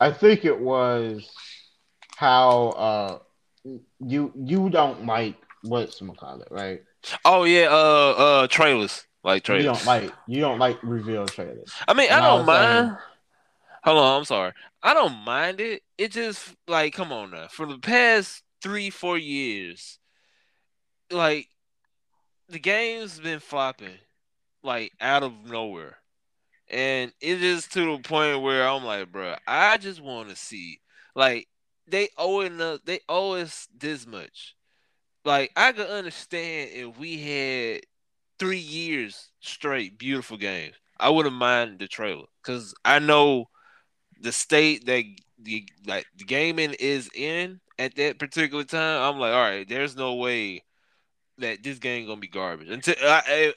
[0.00, 1.30] I think it was
[2.16, 3.18] how uh
[4.00, 6.82] you you don't like what's call it right?
[7.24, 9.64] oh yeah, uh, uh, trailers like trailers.
[9.64, 11.72] You don't like you don't like reveal trailers.
[11.88, 12.98] I mean, I And I don't was saying- mind.
[13.84, 14.52] Hold on, I'm sorry.
[14.82, 15.82] I don't mind it.
[15.98, 17.48] It just like, come on now.
[17.48, 19.98] For the past three, four years,
[21.10, 21.48] like
[22.48, 23.98] the game's been flopping,
[24.62, 25.98] like out of nowhere,
[26.74, 30.80] and it is to the point where I'm like, bro, I just want to see,
[31.14, 31.48] like,
[31.86, 32.80] they owe enough.
[32.84, 34.56] They owe us this much.
[35.24, 37.82] Like, I could understand if we had
[38.38, 40.74] three years straight beautiful games.
[40.98, 43.46] I wouldn't mind the trailer because I know
[44.20, 45.04] the state that
[45.38, 49.02] the like the gaming is in at that particular time.
[49.02, 50.64] I'm like, all right, there's no way
[51.38, 52.94] that this game gonna be garbage until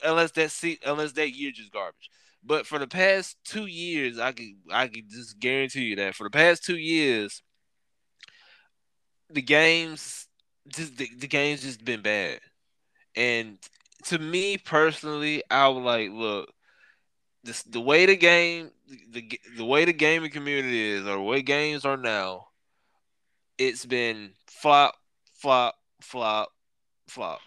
[0.04, 2.10] unless that se- unless that year just garbage.
[2.42, 6.24] But for the past two years, I can I could just guarantee you that for
[6.24, 7.42] the past two years,
[9.30, 10.28] the games
[10.68, 12.40] just the, the game's just been bad.
[13.16, 13.58] And
[14.04, 16.52] to me personally, I would like look
[17.44, 18.70] this the way the game
[19.10, 22.46] the the way the gaming community is or the way games are now.
[23.58, 24.94] It's been flop,
[25.34, 26.50] flop, flop,
[27.08, 27.40] flop.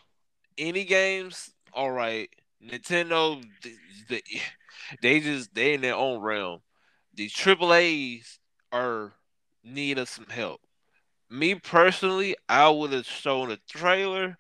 [0.58, 2.30] Any games, all right.
[2.62, 3.42] Nintendo,
[4.10, 4.22] they,
[5.02, 6.62] they just they in their own realm.
[7.14, 7.30] The
[7.74, 8.40] A's
[8.72, 9.14] are
[9.64, 10.62] need of some help.
[11.30, 14.38] Me personally, I would have shown a trailer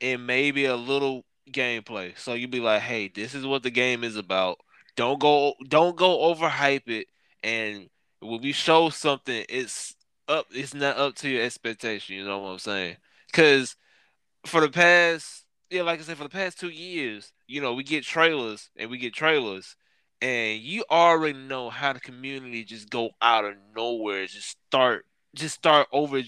[0.00, 2.16] and maybe a little gameplay.
[2.18, 4.58] So you'd be like, hey, this is what the game is about.
[4.96, 7.06] Don't go don't go overhype it.
[7.42, 7.88] And
[8.20, 9.94] when we show something, it's
[10.28, 12.96] up it's not up to your expectation, you know what I'm saying?
[13.32, 13.76] Cause
[14.44, 17.82] for the past yeah, like I said, for the past two years, you know, we
[17.82, 19.76] get trailers and we get trailers,
[20.22, 25.54] and you already know how the community just go out of nowhere, just start just
[25.54, 26.20] start over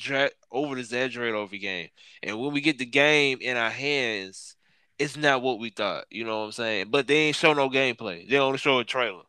[0.53, 1.89] over exaggerate over game.
[2.23, 4.55] And when we get the game in our hands,
[4.99, 6.05] it's not what we thought.
[6.11, 6.89] You know what I'm saying?
[6.91, 8.29] But they ain't show no gameplay.
[8.29, 9.23] They only show a trailer.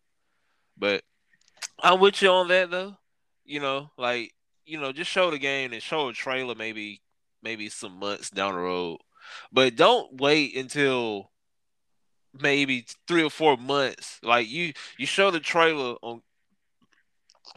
[0.77, 1.03] But
[1.79, 2.97] I'm with you on that though.
[3.45, 4.33] You know, like
[4.65, 7.01] you know, just show the game and show a trailer maybe
[7.41, 8.99] maybe some months down the road.
[9.51, 11.31] But don't wait until
[12.33, 14.19] maybe three or four months.
[14.23, 16.21] Like you you show the trailer on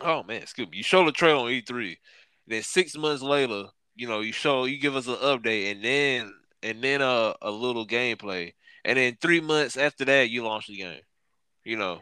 [0.01, 0.79] oh man, excuse me.
[0.79, 1.97] You show the trailer on E3.
[2.47, 3.65] Then six months later,
[3.95, 7.51] you know, you show you give us an update and then and then a, a
[7.51, 8.53] little gameplay.
[8.85, 11.03] And then three months after that you launch the game.
[11.65, 12.01] You know.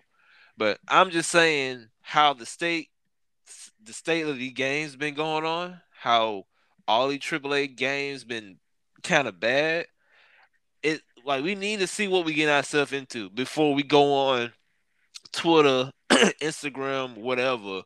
[0.56, 2.88] But I'm just saying how the state
[3.82, 6.44] the state of the games been going on, how
[6.86, 8.58] all the AAA games been
[9.03, 9.86] kind of bad.
[10.82, 14.53] It like we need to see what we get ourselves into before we go on
[15.32, 17.82] Twitter, Instagram, whatever.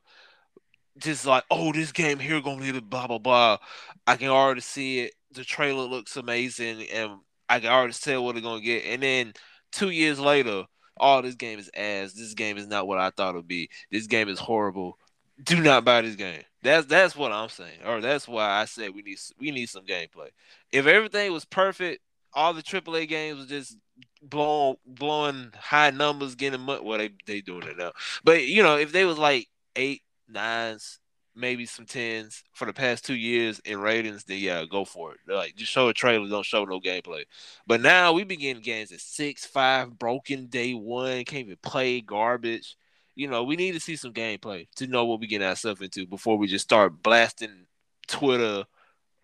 [0.98, 3.58] Just like, oh, this game here gonna be blah blah blah.
[4.06, 5.14] I can already see it.
[5.32, 8.84] The trailer looks amazing, and I can already tell what they're gonna get.
[8.84, 9.32] And then
[9.72, 10.64] two years later,
[11.00, 12.12] oh, this game is ass.
[12.12, 13.70] This game is not what I thought it would be.
[13.90, 14.98] This game is horrible.
[15.42, 16.42] Do not buy this game.
[16.64, 19.84] That's that's what I'm saying, or that's why I said we need we need some
[19.84, 20.30] gameplay.
[20.72, 22.00] If everything was perfect,
[22.32, 23.76] all the AAA games was just
[24.22, 26.82] blowing blowing high numbers, getting money.
[26.82, 27.92] Well, they they doing it now,
[28.24, 31.00] but you know, if they was like eight, nines,
[31.36, 35.18] maybe some tens for the past two years in ratings, then yeah, go for it.
[35.28, 37.24] Like just show a trailer, don't show no gameplay.
[37.66, 42.76] But now we begin games at six, five, broken day one, can't even play garbage.
[43.14, 46.06] You know, we need to see some gameplay to know what we get ourselves into
[46.06, 47.66] before we just start blasting
[48.08, 48.64] Twitter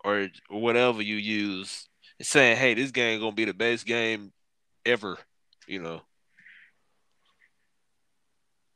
[0.03, 1.89] or, or whatever you use
[2.21, 4.31] saying, hey, this game gonna be the best game
[4.85, 5.17] ever,
[5.67, 6.01] you know.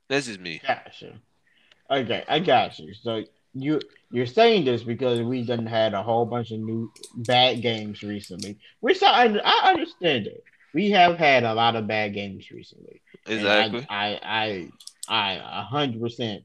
[0.10, 0.62] That's just me.
[0.66, 1.14] Gotcha.
[1.90, 2.94] Okay, I got you.
[2.94, 3.80] So you
[4.12, 8.58] you're saying this because we done had a whole bunch of new bad games recently,
[8.80, 10.44] which I I understand it.
[10.74, 13.02] We have had a lot of bad games recently.
[13.26, 13.86] Exactly.
[13.90, 14.70] I I I
[15.10, 16.44] a hundred percent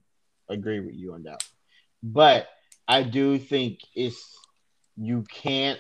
[0.49, 1.43] agree with you on that.
[2.03, 2.49] But
[2.87, 4.37] I do think it's
[4.97, 5.79] you can't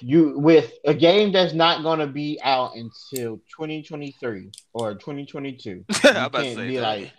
[0.00, 5.94] you with a game that's not going to be out until 2023 or 2022 you
[5.94, 6.82] can't be that.
[6.82, 7.12] like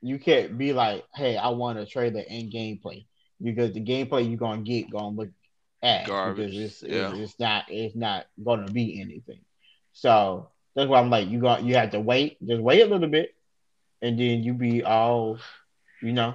[0.00, 3.04] you can't be like hey i want a trailer and gameplay
[3.42, 5.30] because the gameplay you're going to get going to look
[5.82, 6.52] at Garbage.
[6.52, 7.10] because it's, yeah.
[7.10, 9.40] it's, it's not it's not going to be anything
[9.92, 13.08] so that's why i'm like you got you have to wait just wait a little
[13.08, 13.34] bit
[14.02, 15.38] and then you be all
[16.00, 16.34] you know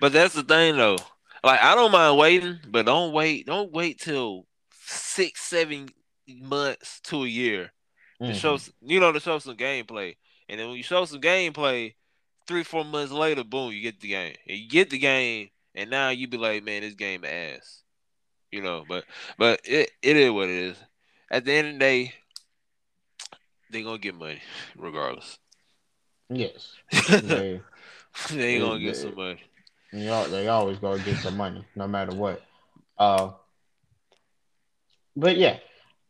[0.00, 0.96] but that's the thing though
[1.44, 3.46] like I don't mind waiting, but don't wait.
[3.46, 4.46] Don't wait till
[4.84, 5.88] six, seven
[6.28, 7.72] months to a year
[8.20, 8.34] to mm-hmm.
[8.34, 8.58] show.
[8.80, 10.16] You know, to show some gameplay.
[10.48, 11.94] And then when you show some gameplay,
[12.46, 14.36] three, four months later, boom, you get the game.
[14.48, 17.82] And you get the game, and now you be like, man, this game ass.
[18.52, 19.04] You know, but
[19.36, 20.76] but it, it is what it is.
[21.30, 22.14] At the end of the day,
[23.72, 24.40] they gonna get money
[24.76, 25.38] regardless.
[26.28, 26.74] Yes.
[28.28, 29.40] They, they gonna get some money.
[29.90, 32.42] You know, they always gonna get some money, no matter what.
[32.98, 33.30] Uh,
[35.16, 35.58] but yeah,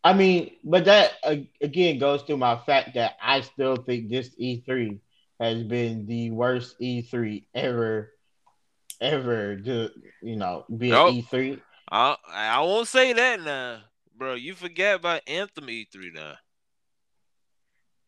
[0.03, 4.31] I mean, but that uh, again goes to my fact that I still think this
[4.31, 4.99] E3
[5.39, 8.13] has been the worst E3 ever,
[9.01, 9.61] ever.
[9.61, 9.91] To
[10.23, 11.15] you know, be nope.
[11.15, 11.61] an E3.
[11.89, 13.79] I I won't say that now,
[14.17, 14.35] bro.
[14.35, 16.35] You forget about Anthem E3 now.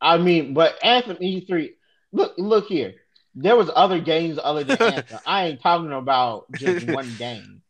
[0.05, 1.71] I mean, but Anthem E3.
[2.13, 2.95] Look, look here
[3.35, 5.19] there was other games other than Anthem.
[5.27, 7.63] I ain't talking about just one game.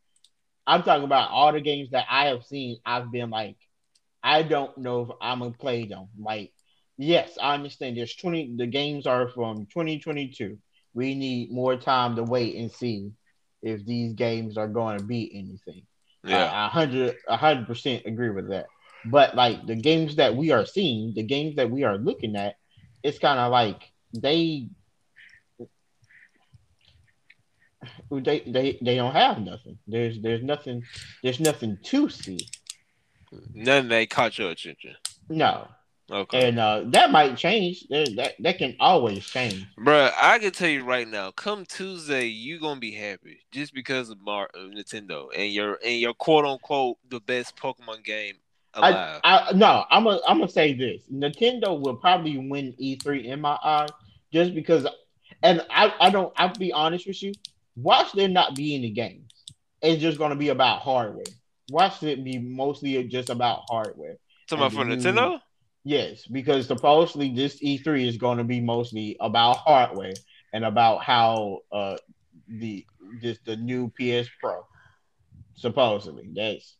[0.67, 2.77] I'm talking about all the games that I have seen.
[2.85, 3.57] I've been like,
[4.23, 6.07] I don't know if I'm gonna play them.
[6.17, 6.51] Like,
[6.97, 7.97] yes, I understand.
[7.97, 8.55] There's 20.
[8.57, 10.57] The games are from 2022.
[10.93, 13.11] We need more time to wait and see
[13.61, 15.83] if these games are going to be anything.
[16.23, 18.65] Yeah, hundred, a hundred percent agree with that.
[19.05, 22.55] But like the games that we are seeing, the games that we are looking at,
[23.03, 24.67] it's kind of like they
[28.11, 29.77] they they they don't have nothing.
[29.87, 30.83] There's there's nothing
[31.23, 32.39] there's nothing to see.
[33.53, 34.95] None that caught your attention.
[35.29, 35.67] No.
[36.11, 36.49] Okay.
[36.49, 37.87] And uh, that might change.
[37.89, 39.65] That that can always change.
[39.77, 41.31] Bro, I can tell you right now.
[41.31, 45.99] Come Tuesday, you gonna be happy just because of Mar- uh, Nintendo and your and
[45.99, 48.35] your quote unquote the best Pokemon game.
[48.75, 51.03] I, I no, I'm gonna I'm gonna say this.
[51.11, 53.89] Nintendo will probably win E3 in my eyes
[54.31, 54.87] just because.
[55.43, 56.33] And I I don't.
[56.37, 57.33] I'll be honest with you.
[57.75, 59.31] Watch there not be any games.
[59.81, 61.25] It's just going to be about hardware.
[61.69, 64.17] Watch it be mostly just about hardware.
[64.47, 65.39] Talking about for Nintendo?
[65.83, 70.13] Yes, because supposedly this E3 is going to be mostly about hardware
[70.53, 71.97] and about how uh
[72.47, 72.85] the
[73.21, 74.65] this the new PS Pro.
[75.55, 76.75] Supposedly, that's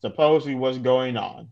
[0.00, 1.48] supposedly what's going on.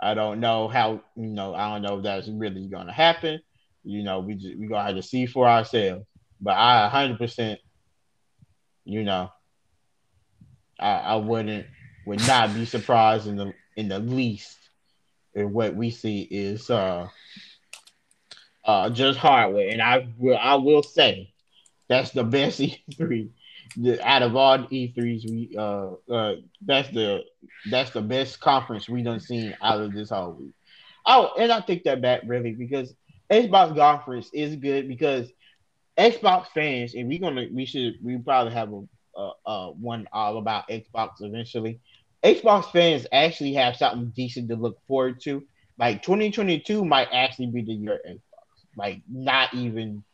[0.00, 1.54] I don't know how you know.
[1.54, 3.40] I don't know if that's really going to happen.
[3.84, 6.04] You know, we just, we gonna have to see for ourselves.
[6.40, 7.60] But I 100 percent
[8.88, 9.30] you know,
[10.80, 11.66] I, I wouldn't
[12.06, 14.56] would not be surprised in the in the least
[15.34, 17.06] if what we see is uh
[18.64, 19.68] uh just hardware.
[19.68, 21.34] And I will I will say
[21.88, 23.28] that's the best E3
[23.76, 27.24] the, out of all E3s we uh uh that's the
[27.70, 30.52] that's the best conference we done seen out of this whole week.
[31.06, 32.94] Oh, and I take that back really because
[33.30, 35.30] Xbox conference is good because
[35.98, 38.82] Xbox fans, and we're gonna we should we probably have a,
[39.20, 41.80] a, a one all about Xbox eventually.
[42.22, 45.44] Xbox fans actually have something decent to look forward to.
[45.78, 48.20] Like 2022 might actually be the year Xbox.
[48.76, 50.04] Like not even,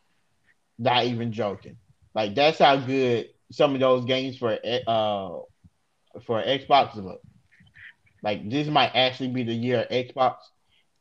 [0.77, 1.77] not even joking.
[2.13, 5.39] Like that's how good some of those games for uh
[6.25, 7.21] for Xbox look.
[8.23, 10.37] Like this might actually be the year of Xbox,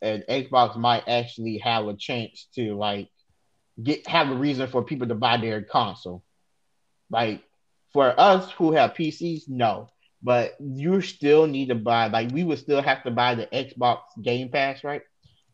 [0.02, 3.08] and Xbox might actually have a chance to like
[3.82, 6.22] get have a reason for people to buy their console.
[7.10, 7.42] Like
[7.92, 9.88] for us who have PCs, no.
[10.22, 14.00] But you still need to buy like we would still have to buy the Xbox
[14.22, 15.02] Game Pass, right?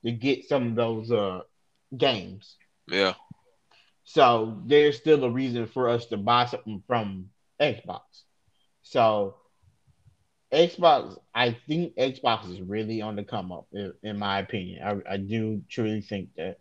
[0.04, 1.40] To get some of those uh
[1.96, 2.56] games.
[2.88, 3.14] Yeah.
[4.12, 7.26] So there's still a reason for us to buy something from
[7.60, 8.00] Xbox.
[8.82, 9.36] So
[10.52, 14.82] Xbox, I think Xbox is really on the come up, in, in my opinion.
[14.82, 16.58] I, I do truly think that.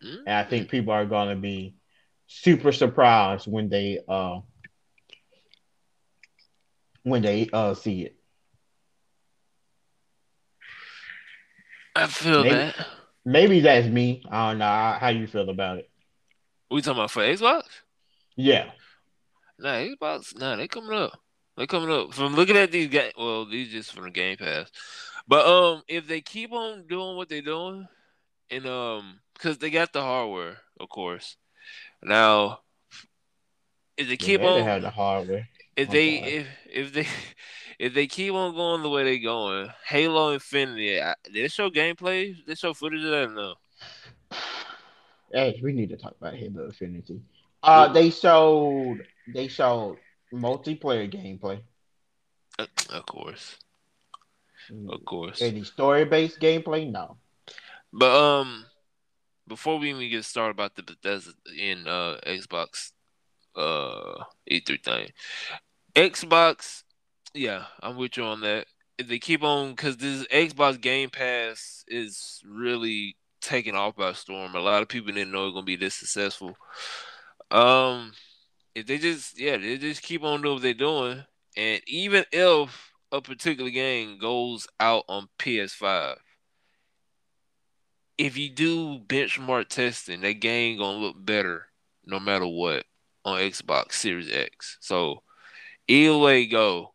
[0.00, 0.28] Mm-hmm.
[0.28, 1.74] And I think people are going to be
[2.28, 4.38] super surprised when they uh
[7.02, 8.16] when they uh see it.
[11.96, 12.86] I feel maybe, that.
[13.24, 14.22] Maybe that's me.
[14.30, 15.89] I don't know how you feel about it.
[16.70, 17.62] We talking about for Xbox?
[18.36, 18.70] Yeah.
[19.58, 20.38] Nah, Xbox.
[20.38, 21.18] Nah, they coming up.
[21.56, 22.14] They coming up.
[22.14, 24.70] From looking at these guys, well, these just from the Game Pass.
[25.26, 27.86] But um, if they keep on doing what they're doing,
[28.50, 31.36] and um, because they got the hardware, of course.
[32.02, 32.60] Now,
[33.96, 35.48] if they keep yeah, on, they have the hardware.
[35.76, 36.28] If oh, they God.
[36.28, 37.06] if if they
[37.78, 42.34] if they keep on going the way they're going, Halo Infinity, I, they show gameplay,
[42.46, 43.32] they show footage of that.
[43.32, 43.54] No.
[45.32, 47.20] Hey, we need to talk about Halo Infinity.
[47.62, 49.98] Uh, they showed they showed
[50.32, 51.60] multiplayer gameplay.
[52.58, 53.56] Of course,
[54.70, 54.92] mm.
[54.92, 55.40] of course.
[55.40, 56.90] Any story based gameplay?
[56.90, 57.16] No.
[57.92, 58.64] But um,
[59.46, 62.92] before we even get started about the Bethesda in uh Xbox
[63.56, 65.08] uh E3 thing,
[65.94, 66.82] Xbox,
[67.34, 68.66] yeah, I'm with you on that.
[68.98, 74.54] If they keep on, because this Xbox Game Pass is really taken off by storm.
[74.54, 76.56] A lot of people didn't know it was gonna be this successful.
[77.50, 78.12] Um,
[78.74, 81.24] if they just yeah, they just keep on doing what they're doing,
[81.56, 86.16] and even if a particular game goes out on PS5,
[88.18, 91.66] if you do benchmark testing, that game gonna look better
[92.04, 92.84] no matter what
[93.24, 94.78] on Xbox Series X.
[94.80, 95.22] So
[95.88, 96.94] either way go,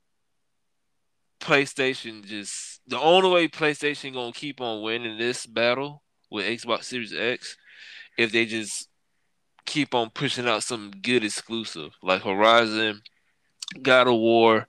[1.40, 7.14] PlayStation just the only way PlayStation gonna keep on winning this battle with Xbox Series
[7.14, 7.58] X
[8.18, 8.90] if they just
[9.66, 13.02] keep on pushing out some good exclusive like Horizon,
[13.82, 14.68] God of War.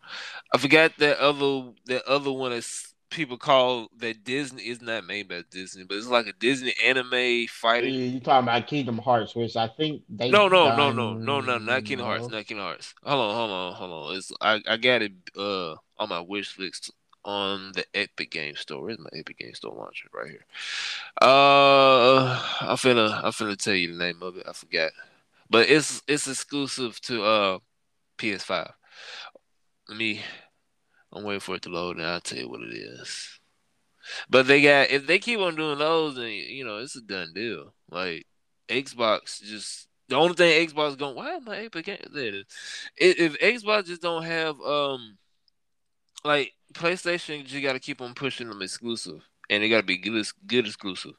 [0.52, 5.28] I forgot that other that other one is people call that Disney is not made
[5.28, 7.94] by Disney, but it's like a Disney anime fighting.
[7.94, 10.76] You talking about Kingdom Hearts, which I think they no no done...
[10.76, 12.94] no no no no not Kingdom Hearts, not Kingdom Hearts.
[13.04, 14.16] Hold on, hold on, hold on.
[14.16, 16.92] It's I, I got it uh on my wish list
[17.26, 18.82] on the Epic Game Store.
[18.82, 20.08] Where's my Epic Game Store launcher?
[20.14, 20.46] Right here.
[21.20, 24.46] Uh, I'm finna I'm finna tell you the name of it.
[24.48, 24.92] I forgot,
[25.50, 27.58] but it's it's exclusive to uh
[28.18, 28.70] PS5.
[29.88, 30.22] Let me
[31.12, 33.40] I'm waiting for it to load, and I'll tell you what it is.
[34.30, 37.32] But they got if they keep on doing those, then you know it's a done
[37.34, 37.74] deal.
[37.90, 38.26] Like
[38.68, 41.16] Xbox, just the only thing Xbox going.
[41.16, 41.88] Why am I Epic?
[41.88, 42.44] Is.
[42.96, 45.18] If, if Xbox just don't have um,
[46.24, 49.96] like PlayStation, you got to keep on pushing them exclusive and it got to be
[49.96, 51.12] good, good exclusive.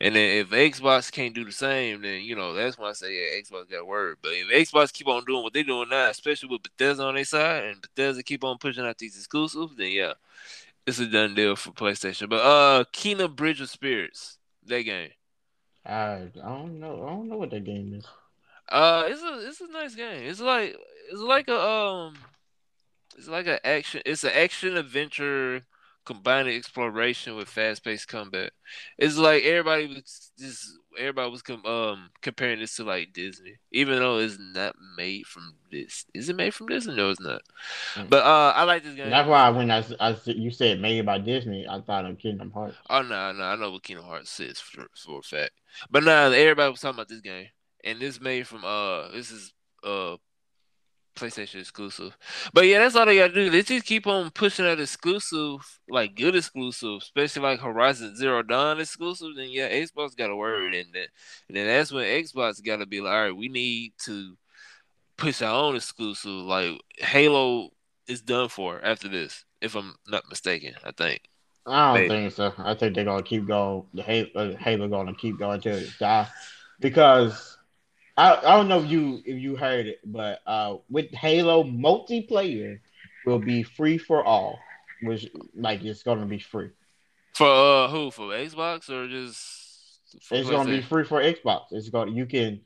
[0.00, 3.14] And then if Xbox can't do the same, then you know that's why I say
[3.14, 4.18] yeah, Xbox got word.
[4.22, 7.24] But if Xbox keep on doing what they're doing now, especially with Bethesda on their
[7.24, 10.12] side, and Bethesda keep on pushing out these exclusives, then yeah,
[10.86, 12.28] it's a done deal for PlayStation.
[12.28, 15.10] But uh, Kena Bridge of Spirits, that game.
[15.84, 17.04] I don't know.
[17.06, 18.06] I don't know what that game is.
[18.68, 20.22] Uh, it's a it's a nice game.
[20.22, 20.76] It's like
[21.10, 22.14] it's like a um,
[23.16, 24.02] it's like an action.
[24.06, 25.62] It's an action adventure
[26.04, 28.52] combining exploration with fast paced combat.
[28.98, 33.98] It's like everybody was just everybody was com- um comparing this to like Disney, even
[33.98, 36.06] though it's not made from this.
[36.14, 36.94] Is it made from Disney?
[36.94, 37.42] No, it's not.
[37.94, 38.10] Mm.
[38.10, 39.10] But uh, I like this game.
[39.10, 42.76] That's why when I, I you said made by Disney, I thought of Kingdom Hearts.
[42.90, 45.52] Oh no, no, I know what Kingdom Hearts is for, for a fact.
[45.90, 47.48] But now nah, everybody was talking about this game,
[47.84, 49.52] and this made from uh, this is
[49.84, 50.16] uh
[51.14, 52.16] PlayStation exclusive.
[52.52, 53.50] But yeah, that's all they gotta do.
[53.50, 58.80] They just keep on pushing that exclusive, like good exclusive, especially like Horizon Zero Dawn
[58.80, 59.28] exclusive.
[59.36, 61.06] Then yeah, Xbox got a word, and then
[61.48, 64.36] and then that's when Xbox got to be like, all right, we need to
[65.16, 66.30] push our own exclusive.
[66.30, 67.70] Like Halo
[68.08, 70.74] is done for after this, if I'm not mistaken.
[70.84, 71.22] I think.
[71.64, 72.08] I don't Maybe.
[72.08, 72.52] think so.
[72.58, 73.84] I think they're gonna keep going.
[73.94, 76.26] The Halo, uh, Halo gonna keep going till it die
[76.80, 77.51] because
[78.16, 82.80] I, I don't know if you if you heard it, but uh, with Halo multiplayer
[83.26, 84.58] will be free for all.
[85.02, 86.70] which like it's gonna be free.
[87.34, 88.10] For uh who?
[88.10, 91.66] For Xbox or just it's gonna be free for Xbox.
[91.70, 92.60] It's going to you can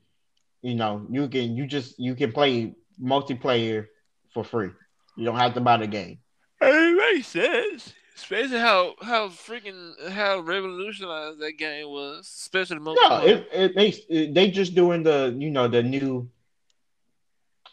[0.61, 3.87] you know, you can you just you can play multiplayer
[4.33, 4.69] for free.
[5.15, 6.19] You don't have to buy the game.
[6.59, 7.93] It makes sense.
[8.17, 12.99] Especially how how freaking how revolutionized that game was, especially the most.
[12.99, 16.27] Yeah, it, it they it, they just doing the you know the new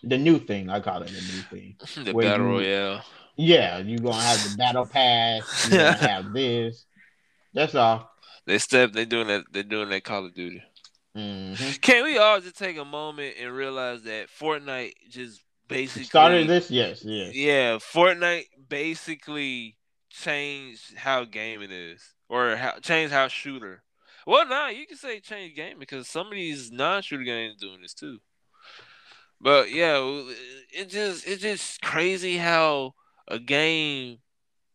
[0.03, 0.68] the new thing.
[0.68, 1.76] I call it the new thing.
[2.05, 3.03] the battle you, royale.
[3.36, 5.64] Yeah, you gonna have the battle pass.
[5.64, 6.84] You gonna have this.
[7.55, 8.11] That's all.
[8.45, 8.92] They step.
[8.92, 9.45] They doing that.
[9.51, 10.62] They're doing that Call of Duty.
[11.16, 11.70] Mm-hmm.
[11.80, 16.70] Can we all just take a moment and realize that Fortnite just basically started this?
[16.70, 17.34] Yes, yes.
[17.34, 19.76] Yeah, Fortnite basically
[20.15, 23.83] changed how gaming is, or how changed how shooter.
[24.27, 27.95] Well, nah, you can say change game because some of these non-shooter games doing this
[27.95, 28.19] too.
[29.41, 29.99] But yeah,
[30.73, 32.95] it just it's just crazy how
[33.29, 34.19] a game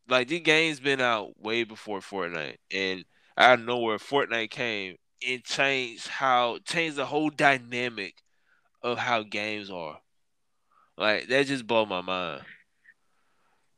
[0.07, 3.05] like these game's been out way before Fortnite, and
[3.37, 8.15] out of nowhere, Fortnite came and changed how changed the whole dynamic
[8.81, 9.99] of how games are.
[10.97, 12.41] Like that just blew my mind.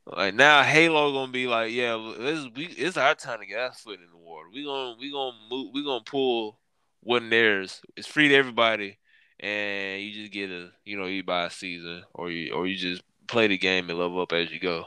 [0.06, 3.72] Like now, Halo gonna be like, yeah, this we it's our time to get our
[3.72, 4.48] foot in the water.
[4.52, 6.58] We gonna we gonna move, we gonna pull
[7.00, 7.80] one theirs.
[7.96, 8.98] It's free to everybody,
[9.38, 12.76] and you just get a you know you buy a season or you or you
[12.76, 14.84] just play the game and level up as you go.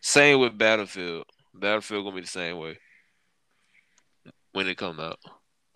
[0.00, 1.24] Same with Battlefield.
[1.52, 2.78] Battlefield gonna be the same way
[4.52, 5.18] when it come out.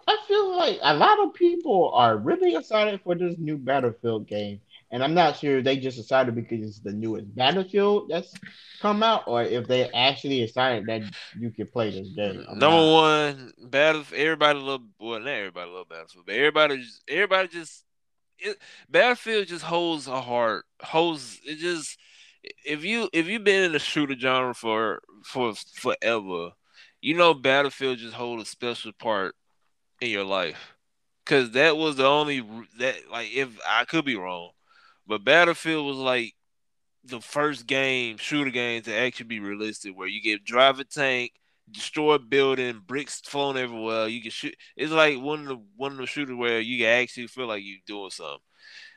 [0.07, 4.61] I feel like a lot of people are really excited for this new Battlefield game.
[4.91, 8.33] And I'm not sure if they just decided because it's the newest Battlefield that's
[8.81, 11.03] come out, or if they actually decided that
[11.37, 12.45] you could play this game.
[12.49, 12.93] I'm Number not...
[12.93, 14.05] one, Battle.
[14.15, 14.83] Everybody love.
[15.01, 17.85] Well, not everybody love Battlefield, but everybody, just, everybody just.
[18.39, 18.59] It,
[18.89, 20.65] Battlefield just holds a heart.
[20.81, 21.99] Holds it just.
[22.65, 26.51] If you if you've been in the shooter genre for for forever,
[27.01, 29.35] you know Battlefield just hold a special part
[30.01, 30.75] in your life.
[31.25, 32.39] Cause that was the only
[32.79, 34.51] that like if I could be wrong,
[35.07, 36.35] but Battlefield was like
[37.05, 41.33] the first game, shooter game to actually be realistic, where you get drive a tank,
[41.71, 44.09] destroy a building, bricks flown everywhere.
[44.09, 44.57] You can shoot.
[44.77, 47.63] It's like one of the one of the shooters where you can actually feel like
[47.65, 48.39] you're doing something.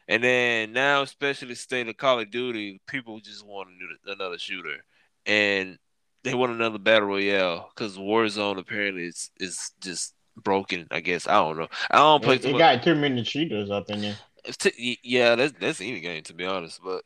[0.07, 3.69] And then now, especially the state of Call of Duty, people just want
[4.07, 4.83] another shooter,
[5.27, 5.77] and
[6.23, 10.87] they want another battle royale because Warzone apparently is is just broken.
[10.89, 11.67] I guess I don't know.
[11.91, 12.35] I don't play.
[12.35, 14.17] It, it got too many cheaters up in there.
[14.59, 16.81] T- yeah, that's that's any game to be honest.
[16.83, 17.03] But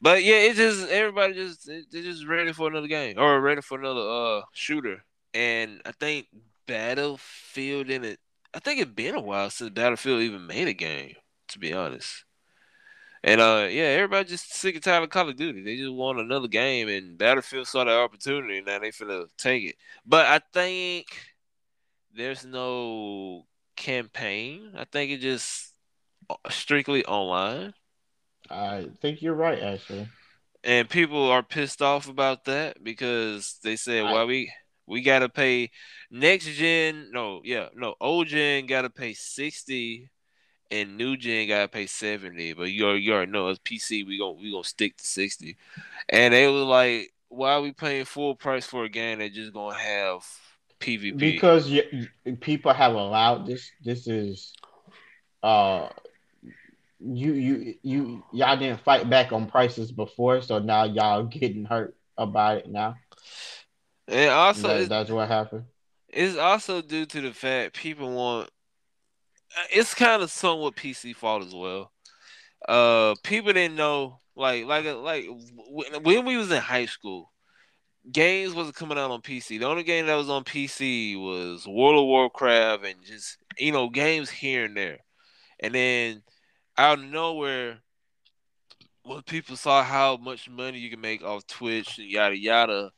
[0.00, 3.78] but yeah, it's just everybody just they're just ready for another game or ready for
[3.78, 5.04] another uh shooter.
[5.32, 6.26] And I think
[6.66, 8.20] Battlefield in it.
[8.54, 11.14] I think it's been a while since Battlefield even made a game.
[11.48, 12.24] To be honest.
[13.22, 15.62] And uh, yeah, everybody just sick and tired of Call of Duty.
[15.62, 19.64] They just want another game, and Battlefield saw the opportunity, and now they finna take
[19.64, 19.76] it.
[20.04, 21.06] But I think
[22.14, 24.72] there's no campaign.
[24.76, 25.73] I think it just
[26.50, 27.74] strictly online.
[28.50, 30.08] I think you're right, actually.
[30.62, 34.12] And people are pissed off about that because they said, I...
[34.12, 34.52] "Why we
[34.86, 35.70] we gotta pay
[36.10, 37.10] next gen?
[37.12, 40.10] No, yeah, no, old gen gotta pay sixty,
[40.70, 42.52] and new gen gotta pay seventy.
[42.52, 44.06] But you already, you already know it's PC.
[44.06, 45.56] We gonna we gonna stick to sixty.
[46.08, 49.52] And they were like, "Why are we paying full price for a game that just
[49.52, 50.26] gonna have
[50.80, 52.08] PvP?" Because you,
[52.40, 53.70] people have allowed this.
[53.82, 54.52] This is
[55.42, 55.88] uh
[57.04, 61.96] you you you y'all didn't fight back on prices before, so now y'all getting hurt
[62.16, 62.96] about it now.
[64.08, 65.64] And also, that, that's what happened.
[66.08, 68.50] It's also due to the fact people want.
[69.70, 71.92] It's kind of somewhat PC fault as well.
[72.68, 75.26] Uh, people didn't know, like, like, like
[76.02, 77.30] when we was in high school,
[78.10, 79.60] games wasn't coming out on PC.
[79.60, 83.88] The only game that was on PC was World of Warcraft and just you know
[83.88, 84.98] games here and there.
[85.60, 86.22] And then
[86.76, 87.78] out of nowhere,
[89.04, 92.90] when people saw how much money you can make off Twitch and yada yada,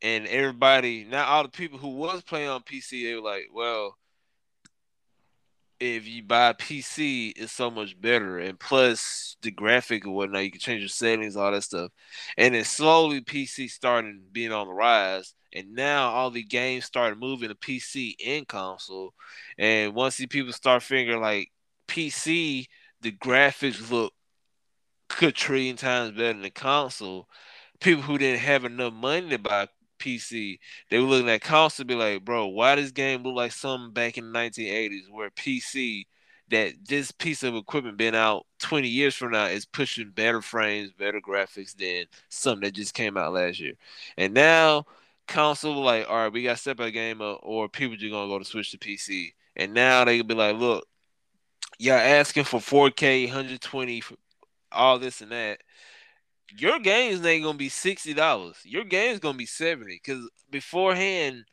[0.00, 3.96] and everybody now all the people who was playing on PC, they were like, well,
[5.80, 8.38] if you buy PC, it's so much better.
[8.38, 11.90] And plus the graphic and whatnot, you can change your settings, all that stuff.
[12.36, 15.34] And then slowly PC started being on the rise.
[15.54, 19.14] And now all the games started moving to PC and console.
[19.56, 21.50] And once these people start figuring like
[21.86, 22.66] PC
[23.00, 24.12] the graphics look
[25.22, 27.28] a trillion times better than the console.
[27.80, 29.68] People who didn't have enough money to buy
[29.98, 30.58] PC,
[30.90, 34.18] they were looking at console be like, bro, why does game look like something back
[34.18, 36.06] in the 1980s where PC
[36.50, 40.92] that this piece of equipment been out 20 years from now is pushing better frames,
[40.92, 43.74] better graphics than something that just came out last year.
[44.16, 44.86] And now
[45.26, 48.28] console like, all right, we got to step up game up, or people just gonna
[48.28, 49.34] go to switch to PC.
[49.56, 50.86] And now they can be like, look,
[51.78, 54.02] y'all asking for 4K, 120,
[54.72, 55.60] all this and that.
[56.56, 58.56] Your games ain't gonna be sixty dollars.
[58.64, 59.98] Your game's gonna be seventy.
[59.98, 61.44] Cause beforehand,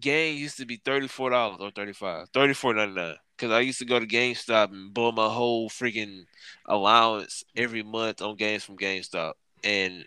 [0.00, 3.16] game used to be thirty four dollars or thirty five, thirty four ninety nine.
[3.36, 6.24] Cause I used to go to GameStop and blow my whole freaking
[6.66, 10.04] allowance every month on games from GameStop, and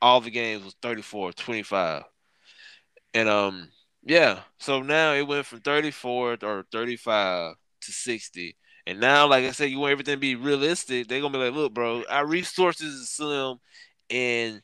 [0.00, 2.04] all the games was 34, 25.
[3.14, 3.68] And um,
[4.04, 4.40] yeah.
[4.58, 8.56] So now it went from 34 or 35 to 60.
[8.88, 11.08] And now, like I said, you want everything to be realistic.
[11.08, 13.58] They're gonna be like, look, bro, our resources is slim,
[14.08, 14.62] and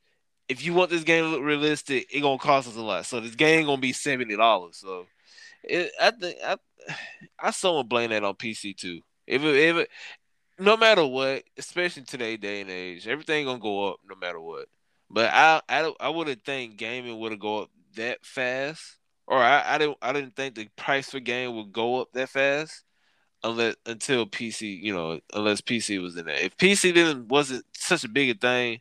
[0.49, 3.05] if you want this game to look realistic, it gonna cost us a lot.
[3.05, 4.79] So this game gonna be seventy dollars.
[4.79, 5.05] So
[5.63, 6.57] it, I think I,
[7.39, 9.03] I someone blame that on PC too.
[9.27, 9.91] If it, if it,
[10.59, 14.69] no matter what, especially today day and age, everything gonna go up no matter what.
[15.11, 18.97] But I I, I wouldn't think gaming would have go up that fast,
[19.27, 22.31] or I, I didn't I didn't think the price for game would go up that
[22.31, 22.84] fast
[23.45, 26.37] unless until PC, you know, unless PC was in there.
[26.37, 28.81] If PC didn't wasn't such a big a thing,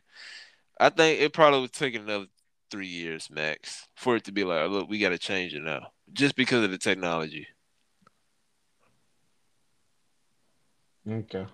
[0.80, 2.26] I think it probably would take another
[2.70, 5.92] three years max for it to be like, look, we got to change it now,
[6.12, 7.46] just because of the technology.
[11.08, 11.46] Okay.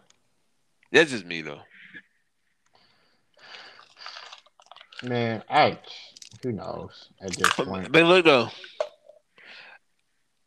[0.93, 1.61] That's just me though.
[5.03, 5.79] Man, I
[6.43, 7.91] who knows at this point.
[7.91, 8.49] But look though,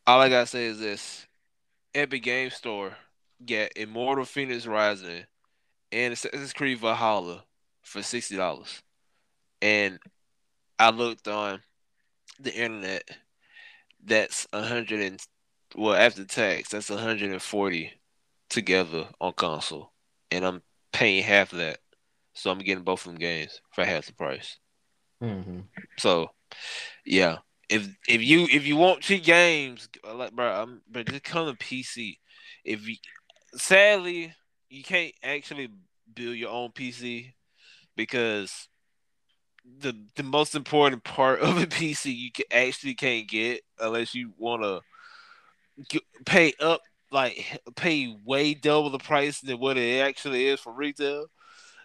[0.06, 1.26] all I gotta say is this:
[1.94, 2.96] Epic Game Store
[3.44, 5.24] get Immortal Fenyx Rising
[5.92, 7.44] and Assassin's Creed Valhalla
[7.82, 8.82] for sixty dollars,
[9.62, 9.98] and
[10.78, 11.60] I looked on
[12.40, 13.08] the internet.
[14.04, 15.20] That's a hundred and
[15.74, 17.92] well after tax, that's a hundred and forty
[18.50, 19.92] together on console,
[20.30, 21.78] and I'm paying half of that,
[22.34, 24.58] so I'm getting both of them games for half the price.
[25.22, 25.60] Mm-hmm.
[25.98, 26.30] So,
[27.06, 27.38] yeah,
[27.68, 32.18] if if you if you want cheap games, like bro, I'm, just come to PC.
[32.64, 32.96] If you
[33.54, 34.34] sadly
[34.68, 35.68] you can't actually
[36.12, 37.32] build your own PC
[37.96, 38.68] because
[39.78, 44.32] the the most important part of a PC you can actually can't get unless you
[44.38, 50.60] want to pay up like pay way double the price than what it actually is
[50.60, 51.26] for retail.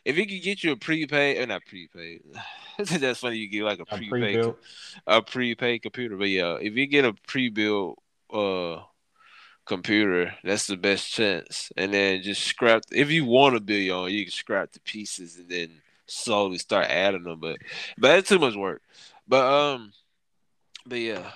[0.10, 2.24] If you could get you a prepaid or not prepaid,
[2.78, 3.38] that's funny.
[3.38, 4.54] You get like a, a prepaid
[5.06, 8.00] a prepaid computer, but yeah, if you get a pre-built
[8.34, 8.82] uh
[9.68, 11.72] computer, that's the best chance.
[11.78, 14.80] And then just scrap if you want to build your own, you can scrap the
[14.80, 15.70] pieces and then
[16.08, 17.40] slowly start adding them.
[17.40, 17.58] But
[17.96, 18.82] but that's too much work.
[19.28, 19.94] But um,
[20.88, 21.32] but yeah,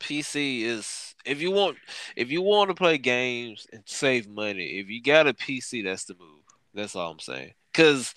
[0.00, 1.76] PC is if you want
[2.16, 6.04] if you want to play games and save money, if you got a PC, that's
[6.04, 6.42] the move.
[6.74, 7.52] That's all I'm saying.
[7.74, 8.14] Cause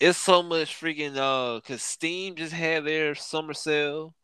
[0.00, 4.14] it's so much freaking uh cause Steam just had their summer sale.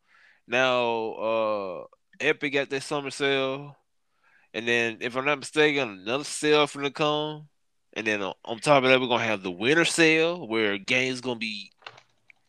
[0.47, 1.83] Now uh
[2.19, 3.75] Epic got their summer sale.
[4.53, 7.47] And then if I'm not mistaken, another sale from the come.
[7.93, 11.21] And then on, on top of that, we're gonna have the winter sale where games
[11.21, 11.71] gonna be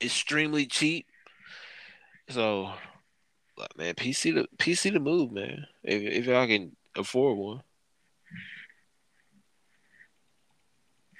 [0.01, 1.07] extremely cheap.
[2.29, 2.73] So,
[3.77, 5.67] man, PC the PC the move, man.
[5.83, 7.63] If if y'all can afford one,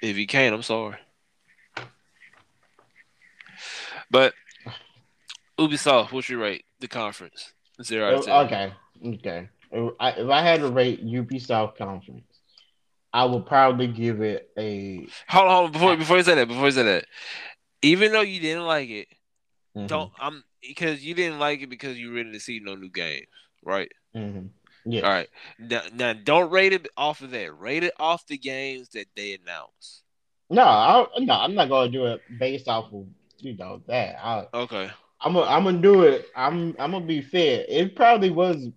[0.03, 0.97] if you can't, I'm sorry.
[4.11, 4.33] But
[5.57, 6.65] Ubisoft, what's your rate?
[6.79, 8.21] The conference zero.
[8.27, 8.73] Okay,
[9.05, 9.49] okay.
[9.71, 12.25] If I, if I had to rate Ubisoft conference,
[13.13, 15.07] I would probably give it a.
[15.29, 16.47] Hold on, hold on before before you say that.
[16.47, 17.05] Before you say that,
[17.81, 19.07] even though you didn't like it,
[19.75, 19.87] mm-hmm.
[19.87, 23.27] don't I'm because you didn't like it because you ready to see no new games,
[23.63, 23.91] right?
[24.15, 24.47] Mm-hmm.
[24.85, 25.01] Yeah.
[25.01, 25.29] All right.
[25.59, 27.59] Now, now, don't rate it off of that.
[27.59, 30.03] Rate it off the games that they announce.
[30.49, 33.07] No, I, no, I'm not gonna do it based off of
[33.39, 34.23] you know that.
[34.23, 34.91] I, okay.
[35.21, 36.27] I'm gonna I'm gonna do it.
[36.35, 37.65] I'm I'm gonna be fair.
[37.67, 38.67] It probably was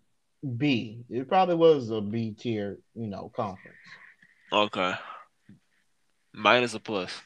[0.56, 1.04] B.
[1.10, 3.76] It probably was a B tier, you know, conference.
[4.52, 4.94] Okay.
[6.32, 7.20] Minus a plus.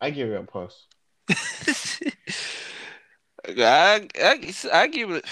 [0.00, 0.86] I give it a plus.
[3.48, 5.24] I, I I give it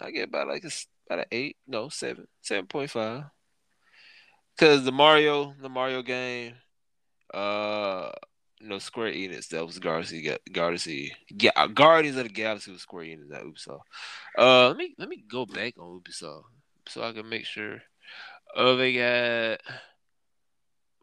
[0.00, 0.70] I get about like a,
[1.06, 3.24] about an eight, no seven, seven point five.
[4.58, 6.54] Cause the Mario, the Mario game,
[7.32, 8.10] uh,
[8.60, 13.04] you know, Square Enix that was Galaxy, Galaxy, yeah, Guardians of the Galaxy was Square
[13.04, 13.80] Enix that Ubisoft.
[14.36, 16.44] Uh, let me let me go back on Ubisoft
[16.88, 17.80] so I can make sure.
[18.56, 19.60] Oh, they got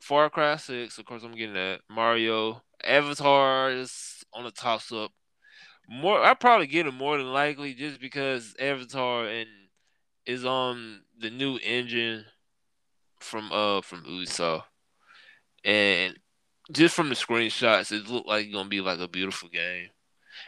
[0.02, 0.98] Far Cry Six.
[0.98, 1.82] Of course, I'm getting that.
[1.90, 5.12] Mario, Avatar is on the tops up.
[5.88, 9.48] More, I probably get it more than likely just because Avatar and
[10.26, 12.26] is on the new engine
[13.20, 14.64] from uh from Ubisoft,
[15.64, 16.18] and
[16.72, 19.90] just from the screenshots, it looked like it's gonna be like a beautiful game,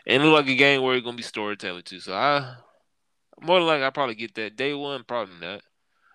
[0.07, 1.99] and it looked like a game where it's gonna be storytelling too.
[1.99, 2.55] So I
[3.39, 5.61] more than likely I probably get that day one, probably not.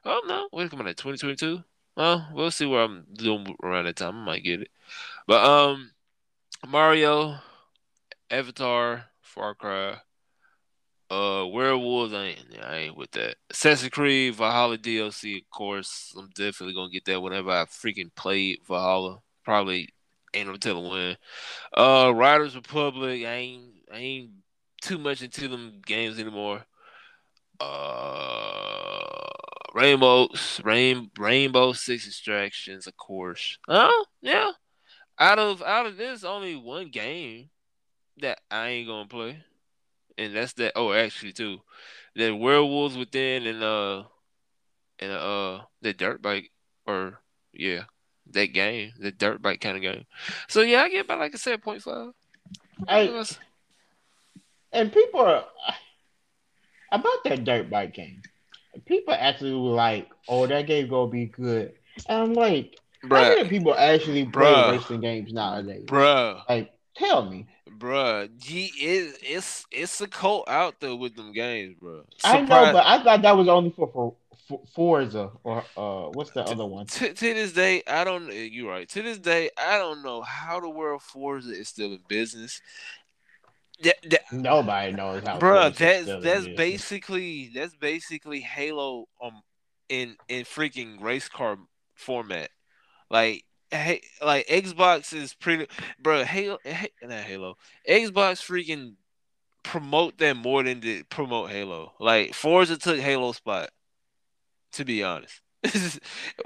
[0.04, 1.62] Oh no, wait, come on, at twenty twenty two.
[1.96, 4.22] Well, we'll see where I'm doing around that time.
[4.22, 4.70] I might get it,
[5.26, 5.92] but um,
[6.66, 7.36] Mario,
[8.30, 9.96] Avatar, Far Cry.
[11.10, 13.36] Uh, werewolves, I ain't, I ain't with that.
[13.50, 16.14] Assassin's Creed Valhalla DLC, of course.
[16.16, 19.20] I'm definitely gonna get that whenever I freaking play Valhalla.
[19.44, 19.88] Probably
[20.34, 21.16] ain't no telling when.
[21.76, 24.30] Uh, Riders Republic, I ain't, I ain't
[24.82, 26.64] too much into them games anymore.
[27.58, 29.28] Uh,
[29.74, 30.28] Rainbow,
[30.62, 33.58] Rain, Rainbow Six Extractions, of course.
[33.66, 34.52] Oh, yeah.
[35.18, 37.50] Out of out of this, only one game
[38.18, 39.44] that I ain't gonna play
[40.18, 40.72] and that's that.
[40.76, 41.60] Oh, actually, too,
[42.14, 44.04] the werewolves within and uh
[44.98, 46.50] and uh the dirt bike
[46.86, 47.20] or
[47.52, 47.82] yeah
[48.30, 50.04] that game, the dirt bike kind of game.
[50.48, 52.12] So yeah, I get about like a seven point five.
[52.88, 53.24] I,
[54.72, 55.44] and people are
[56.90, 58.22] about that dirt bike game.
[58.86, 61.74] People actually were like, "Oh, that game gonna be good,"
[62.08, 63.22] and I'm like, Bruh.
[63.22, 64.72] "How many people actually play Bruh.
[64.72, 67.46] racing games nowadays?" Bro, like, tell me
[67.78, 68.28] bruh.
[68.38, 72.04] G it, it's it's a cult out there with them games, bro.
[72.24, 74.14] I know, but I thought that was only for for,
[74.48, 76.86] for Forza or uh, what's the other one?
[76.86, 78.30] To, to this day, I don't.
[78.30, 78.88] Eh, you're right.
[78.90, 82.60] To this day, I don't know how the world Forza is still in business.
[83.82, 85.38] That, that, Nobody knows how.
[85.38, 89.42] Bro, that's that's basically that's basically Halo um
[89.88, 91.58] in in freaking race car
[91.94, 92.50] format.
[93.10, 95.66] Like hey, like Xbox is pretty,
[96.00, 96.24] bro.
[96.24, 96.58] Halo,
[97.02, 97.56] not Halo.
[97.88, 98.94] Xbox freaking
[99.62, 101.92] promote them more than to promote Halo.
[101.98, 103.70] Like Forza took Halo spot.
[104.72, 105.42] To be honest,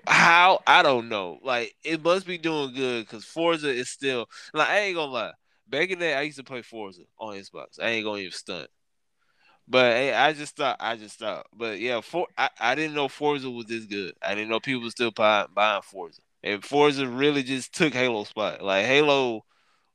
[0.06, 1.38] how I don't know.
[1.42, 5.32] Like it must be doing good because Forza is still like I ain't gonna lie.
[5.68, 7.80] Back in the day, I used to play Forza on Xbox.
[7.80, 8.68] I ain't gonna even stunt.
[9.68, 11.46] But hey, I just thought, I just thought.
[11.52, 14.14] But yeah, for I, I didn't know Forza was this good.
[14.22, 18.22] I didn't know people were still buying, buying Forza and Forza really just took Halo
[18.24, 18.62] spot.
[18.62, 19.44] Like Halo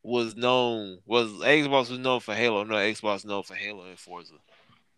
[0.04, 2.64] was known was Xbox was known for Halo.
[2.64, 4.34] No, Xbox known for Halo and Forza.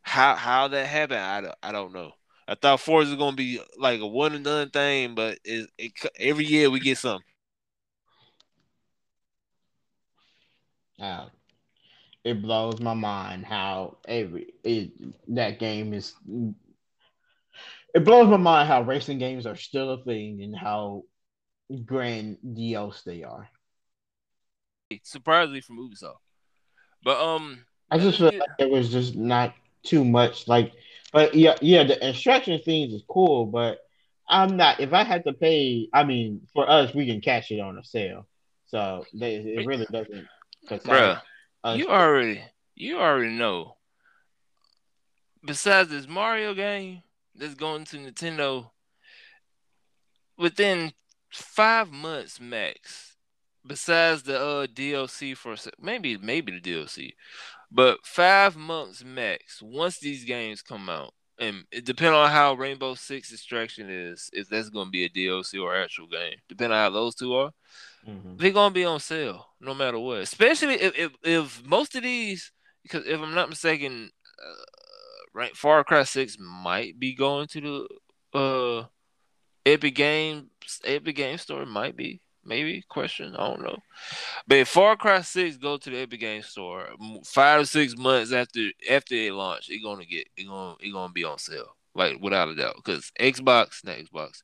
[0.02, 2.12] How how that happened, I don't, I don't know.
[2.48, 5.92] I thought Forza was gonna be like a one and done thing, but it, it
[6.20, 7.24] every year we get something.
[11.00, 11.28] Uh,
[12.24, 14.92] it blows my mind how every it,
[15.28, 16.16] that game is.
[17.94, 21.04] It blows my mind how racing games are still a thing and how
[21.80, 23.50] grandiose they are.
[25.04, 26.18] Surprisingly from Ubisoft.
[27.04, 29.54] But um I just feel like it was just not
[29.84, 30.74] too much like
[31.12, 33.80] but yeah yeah the instruction things is cool, but
[34.30, 37.60] I'm not if I had to pay I mean for us we can catch it
[37.60, 38.28] on a sale.
[38.68, 40.28] So they, it really doesn't
[40.68, 41.22] Bruh,
[41.76, 42.42] you already
[42.76, 43.78] you already know.
[45.46, 47.04] Besides this Mario game
[47.36, 48.70] that's going to Nintendo
[50.38, 50.94] within
[51.34, 53.16] five months max.
[53.66, 57.12] Besides the uh DLC for maybe maybe the DLC,
[57.72, 59.62] but five months max.
[59.62, 64.50] Once these games come out, and it depends on how Rainbow Six Extraction is, if
[64.50, 66.36] that's gonna be a DLC or actual game.
[66.50, 67.52] Depending on how those two are,
[68.08, 68.36] mm-hmm.
[68.38, 70.20] they're gonna be on sale no matter what.
[70.20, 72.52] Especially if if, if most of these,
[72.84, 74.12] because if I'm not mistaken,
[74.46, 74.64] uh,
[75.34, 78.86] right, Far Cry Six might be going to the uh
[79.66, 80.50] Epic Games,
[80.84, 83.36] Epic Game Store might be, maybe question.
[83.36, 83.78] I don't know.
[84.48, 86.88] But if Far Cry Six go to the Epic Game Store
[87.26, 91.14] five or six months after after it launch, it gonna get it gonna it gonna
[91.14, 92.76] be on sale, like without a doubt.
[92.76, 94.42] Because Xbox, not Xbox,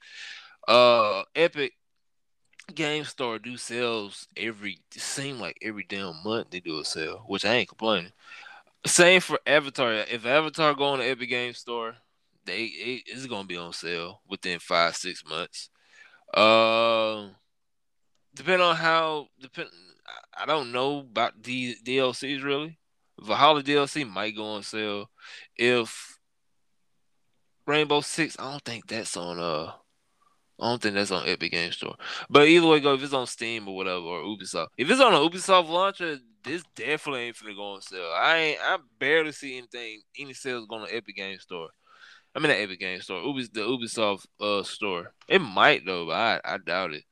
[0.67, 1.73] uh, Epic
[2.73, 7.45] Game Store do sales every seem like every damn month they do a sale, which
[7.45, 8.11] I ain't complaining.
[8.85, 9.93] Same for Avatar.
[9.93, 11.95] If Avatar go on the Epic Game Store,
[12.45, 15.69] they it, it's gonna be on sale within five six months.
[16.33, 17.29] Uh,
[18.35, 19.69] depending on how depend.
[20.35, 22.79] I don't know about the DLCs really.
[23.21, 25.09] Valhalla DLC might go on sale.
[25.55, 26.19] If
[27.67, 29.71] Rainbow Six, I don't think that's on uh
[30.61, 31.95] I don't think that's on Epic Game Store.
[32.29, 34.67] But either way go, if it's on Steam or whatever or Ubisoft.
[34.77, 38.11] If it's on an Ubisoft launcher, this definitely ain't finna go on sale.
[38.15, 41.69] I ain't I barely see anything any sales going to Epic Game Store.
[42.35, 45.13] I mean the Epic Game Store, Ubis, the Ubisoft uh store.
[45.27, 47.03] It might though, but I, I doubt it.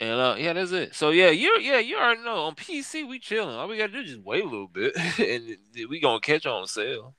[0.00, 0.94] And uh, yeah, that's it.
[0.94, 3.54] So yeah, you yeah you already know on PC we chilling.
[3.54, 5.56] All we gotta do is just wait a little bit, and
[5.90, 7.14] we gonna catch on sale.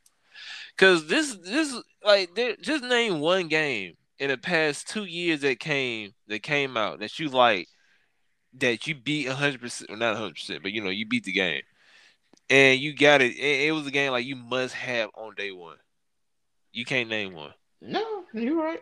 [0.77, 1.75] Cause this this
[2.05, 6.99] like just name one game in the past two years that came that came out
[6.99, 7.67] that you like
[8.53, 11.63] that you beat hundred percent, not hundred percent, but you know you beat the game,
[12.49, 13.35] and you got it.
[13.35, 13.67] it.
[13.67, 15.77] It was a game like you must have on day one.
[16.71, 17.53] You can't name one.
[17.81, 18.81] No, you're right.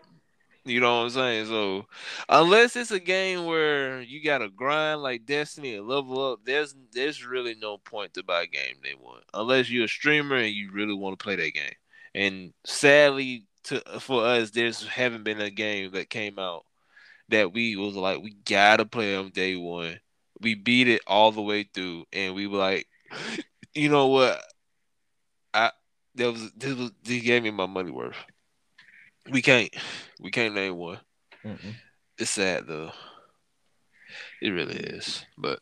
[0.68, 1.46] You know what I'm saying?
[1.46, 1.86] So
[2.28, 7.26] unless it's a game where you gotta grind like Destiny and level up, there's there's
[7.26, 9.22] really no point to buy a game day one.
[9.34, 11.74] Unless you're a streamer and you really want to play that game.
[12.14, 16.66] And sadly to for us, there's haven't been a game that came out
[17.30, 20.00] that we was like, we gotta play on day one.
[20.42, 22.88] We beat it all the way through and we were like,
[23.74, 24.42] you know what?
[26.18, 28.18] That was this was this gave me my money worth.
[29.30, 29.74] We can't.
[30.20, 31.00] We can't name one.
[31.46, 31.76] Mm-mm.
[32.18, 32.92] It's sad though.
[34.42, 35.26] It really is.
[35.38, 35.60] But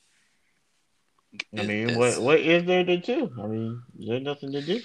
[1.57, 3.31] I mean, what what is there to do?
[3.41, 4.79] I mean, there's nothing to do.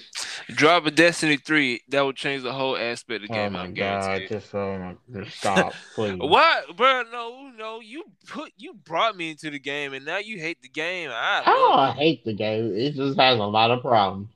[0.49, 3.55] Drop a Destiny three that would change the whole aspect of the oh game.
[3.55, 4.21] Oh my I'm god!
[4.27, 6.17] Just, oh my, just stop, please.
[6.19, 7.03] what, bro?
[7.11, 7.79] No, no.
[7.79, 11.09] You put you brought me into the game, and now you hate the game.
[11.11, 12.75] I oh, I hate the game.
[12.75, 14.29] It just has a lot of problems.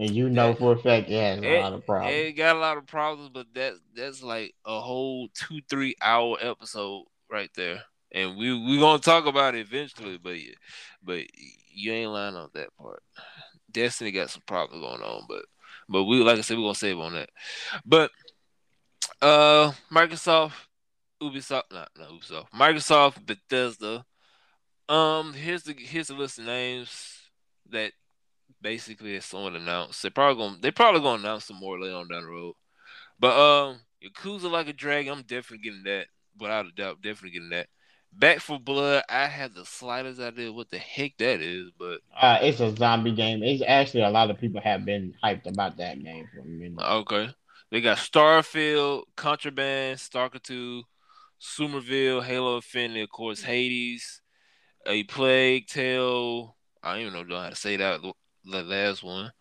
[0.00, 2.16] And you know for a fact it has a it, lot of problems.
[2.16, 6.38] It got a lot of problems, but that that's like a whole two, three hour
[6.40, 7.82] episode right there.
[8.10, 10.36] And we we gonna talk about it eventually, but
[11.02, 11.24] but
[11.74, 13.02] you ain't lying on that part.
[13.70, 15.44] Destiny got some problems going on, but
[15.86, 17.28] but we like I said, we're gonna save on that.
[17.84, 18.10] But
[19.20, 20.52] uh Microsoft,
[21.22, 24.06] Ubisoft, not not Ubisoft, Microsoft, Bethesda.
[24.88, 27.18] Um, here's the here's the list of names
[27.68, 27.92] that
[28.62, 30.02] basically as someone announced.
[30.02, 32.54] They probably gonna they probably gonna announce some more later on down the road.
[33.18, 36.06] But um Yakuza like a dragon, I'm definitely getting that.
[36.38, 37.66] Without a doubt, definitely getting that.
[38.12, 42.38] Back for Blood, I have the slightest idea what the heck that is, but uh,
[42.42, 43.42] it's a zombie game.
[43.42, 46.80] It's actually a lot of people have been hyped about that game for a minute.
[46.80, 47.30] Okay.
[47.70, 50.82] They got Starfield, Contraband, Stalker 2,
[51.38, 54.20] Somerville, Halo Infinite, of course, Hades,
[54.86, 56.56] A Plague Tale.
[56.82, 58.00] I don't even know how to say that
[58.44, 59.32] the last one.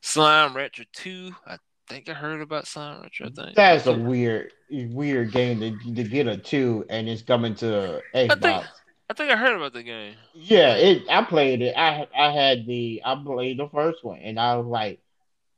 [0.00, 1.32] Slime Rancher 2.
[1.46, 3.56] I think I heard about Slime Rancher, I think.
[3.56, 8.30] That's a weird weird game to, to get a two and it's coming to Xbox.
[8.30, 8.64] I think,
[9.10, 10.14] I think I heard about the game.
[10.34, 11.74] Yeah, it I played it.
[11.76, 15.00] I I had the I played the first one and I was like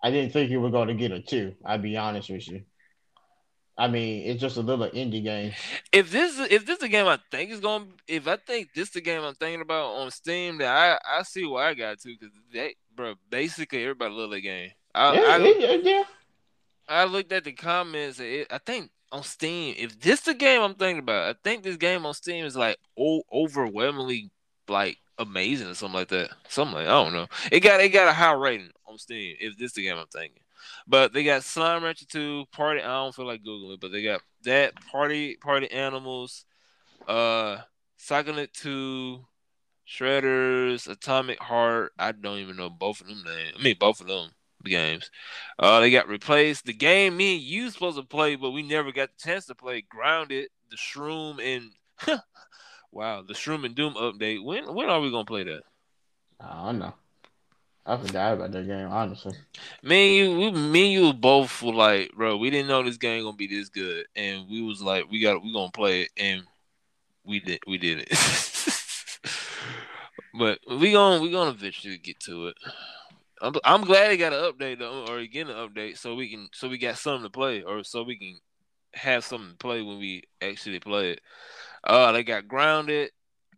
[0.02, 1.54] I didn't think you were going to get a two.
[1.64, 2.62] I'll be honest with you.
[3.76, 5.52] I mean, it's just a little indie game.
[5.90, 8.88] If this if this is a game I think is going, if I think this
[8.88, 11.98] is the game I'm thinking about on Steam, then I I see why I got
[12.00, 14.70] to because they bro basically everybody love that game.
[14.94, 16.02] I, yeah, I, yeah, yeah.
[16.88, 18.18] I looked at the comments.
[18.20, 21.76] It, I think on Steam, if this the game I'm thinking about, I think this
[21.76, 24.30] game on Steam is like o- overwhelmingly
[24.68, 26.30] like amazing or something like that.
[26.48, 27.26] Something like I don't know.
[27.50, 29.36] It got it got a high rating on Steam.
[29.40, 30.42] If this the game I'm thinking.
[30.86, 32.82] But they got Slime Rancher 2, Party.
[32.82, 36.44] I don't feel like Googling, but they got that Party Party Animals,
[37.08, 37.58] uh,
[37.98, 39.24] Psychonaut 2,
[39.90, 41.92] Shredders, Atomic Heart.
[41.98, 43.56] I don't even know both of them names.
[43.58, 44.30] I mean, both of them
[44.64, 45.10] games.
[45.58, 46.64] Uh, they got replaced.
[46.64, 49.54] The game me and you supposed to play, but we never got the chance to
[49.54, 49.82] play.
[49.82, 51.72] Grounded, the Shroom, and
[52.92, 54.44] wow, the Shroom and Doom update.
[54.44, 55.62] When when are we gonna play that?
[56.40, 56.94] I don't know.
[57.84, 59.34] I forgot about that game, honestly.
[59.82, 62.98] Me and you, we, me and you both were like, bro, we didn't know this
[62.98, 66.10] game gonna be this good, and we was like, we got, we gonna play it,
[66.16, 66.44] and
[67.24, 68.12] we did, we did it.
[70.38, 72.56] but we gonna, we gonna eventually get to it.
[73.42, 76.48] I'm, I'm glad they got an update though, or getting an update, so we can,
[76.52, 78.38] so we got something to play, or so we can
[78.94, 81.20] have something to play when we actually play it.
[81.84, 83.10] Uh, they got grounded.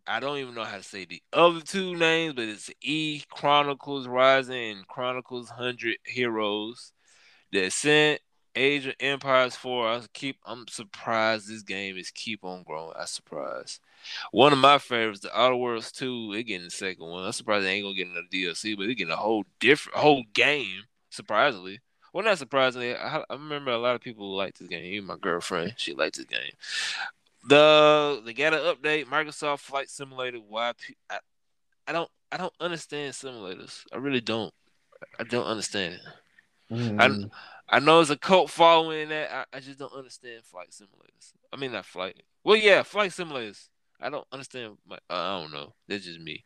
[0.05, 4.07] I don't even know how to say the other two names, but it's E Chronicles
[4.07, 6.91] Rising and Chronicles Hundred Heroes.
[7.51, 8.19] The Ascent,
[8.55, 9.87] Age of Empires 4.
[9.87, 12.93] I keep I'm surprised this game is keep on growing.
[12.97, 13.79] I'm surprised.
[14.31, 17.23] One of my favorites, the Outer Worlds 2, they getting the second one.
[17.23, 20.23] I'm surprised they ain't gonna get another DLC, but they getting a whole different whole
[20.33, 21.79] game, surprisingly.
[22.13, 24.85] Well, not surprisingly, I, I remember a lot of people like this game.
[24.85, 26.51] Even my girlfriend, she liked this game.
[27.47, 29.05] The they got an update.
[29.05, 30.37] Microsoft Flight Simulator.
[30.37, 30.73] Why?
[31.09, 31.19] I,
[31.87, 32.09] I don't.
[32.31, 33.83] I don't understand simulators.
[33.91, 34.53] I really don't.
[35.19, 36.01] I don't understand it.
[36.73, 37.01] Mm.
[37.01, 37.29] I.
[37.73, 39.31] I know it's a cult following that.
[39.33, 41.33] I, I just don't understand flight simulators.
[41.51, 42.21] I mean, not flight.
[42.43, 43.67] Well, yeah, flight simulators.
[43.99, 44.77] I don't understand.
[44.87, 45.73] My, uh, I don't know.
[45.87, 46.45] That's just me.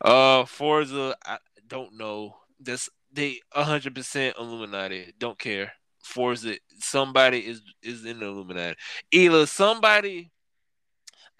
[0.00, 1.16] Uh, Forza.
[1.26, 2.36] I don't know.
[2.60, 5.14] This they 100% Illuminati.
[5.18, 5.72] Don't care.
[6.04, 6.54] Forza.
[6.78, 8.76] Somebody is is in the Illuminati.
[9.10, 10.30] Either somebody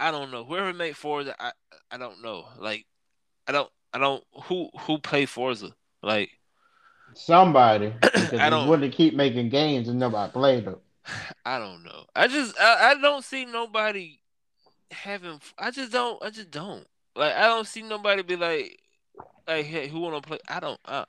[0.00, 0.44] I don't know.
[0.44, 1.52] Whoever made Forza, I
[1.92, 2.46] I don't know.
[2.58, 2.86] Like
[3.46, 5.76] I don't I don't who who played Forza?
[6.02, 6.30] Like
[7.18, 7.92] somebody.
[8.28, 10.76] Because I don't want to keep making games and nobody played them.
[11.46, 12.04] I don't know.
[12.14, 14.18] I just I, I don't see nobody
[14.90, 15.40] having.
[15.58, 16.22] I just don't.
[16.22, 16.86] I just don't.
[17.16, 18.78] Like I don't see nobody be like,
[19.46, 20.38] like hey, who want to play?
[20.48, 20.78] I don't.
[20.84, 21.06] I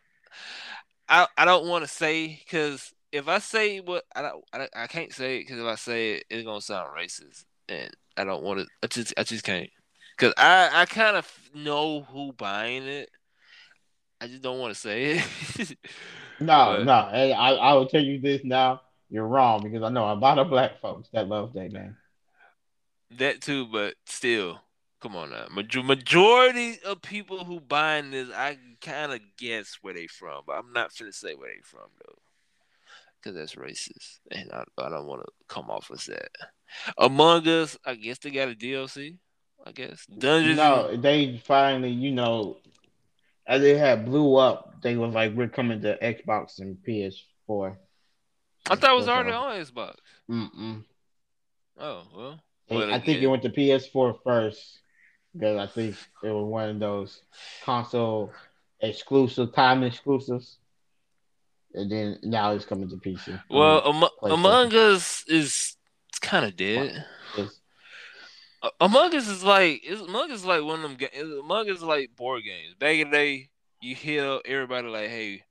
[1.10, 4.88] I, I don't want to say because if I say what I don't, I, I
[4.88, 8.44] can't say it because if I say it, it's gonna sound racist, and I don't
[8.44, 8.68] want to.
[8.84, 9.70] I just I just can't
[10.18, 13.10] because I I kind of know who buying it.
[14.22, 15.22] I just don't want to say
[15.58, 15.78] it.
[16.40, 17.10] no, but, no.
[17.12, 18.82] Hey, I I will tell you this now.
[19.10, 21.96] You're wrong because I know a lot of black folks that love that game.
[23.18, 24.62] That too, but still,
[25.02, 25.48] come on now.
[25.54, 30.58] Major- majority of people who buying this, I kind of guess where they from, but
[30.58, 32.16] I'm not gonna say where they from though,
[33.18, 36.30] because that's racist, and I, I don't want to come off as that.
[36.98, 39.18] Among Us, I guess they got a DLC.
[39.66, 40.58] I guess Dungeons.
[40.58, 42.58] No, they finally, you know,
[43.50, 47.76] as they had blew up, they was like, "We're coming to Xbox and PS4."
[48.70, 49.96] I thought it was already on Xbox.
[50.30, 50.84] Mm-mm.
[51.78, 52.40] Oh well.
[52.72, 54.80] I think it went to PS4 first
[55.34, 57.24] because I think it was one of those
[57.64, 58.32] console
[58.80, 60.58] exclusive time exclusives.
[61.74, 63.42] And then now it's coming to PC.
[63.50, 65.78] Well, um, Among Us is
[66.22, 67.06] kind of dead.
[67.38, 67.59] It's,
[68.82, 70.96] Among Us is like Among Us is like one of them.
[70.98, 71.34] games.
[71.40, 72.76] Among Us is like board games.
[72.76, 73.50] Back in the day,
[73.82, 75.44] you hear everybody like, "Hey,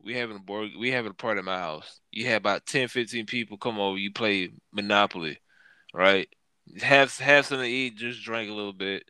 [0.00, 2.88] we having a board, we having a party at my house." You have about 10,
[2.88, 3.98] 15 people come over.
[3.98, 5.38] You play Monopoly,
[5.94, 6.28] right?
[6.82, 9.04] have have something to eat, just drink a little bit,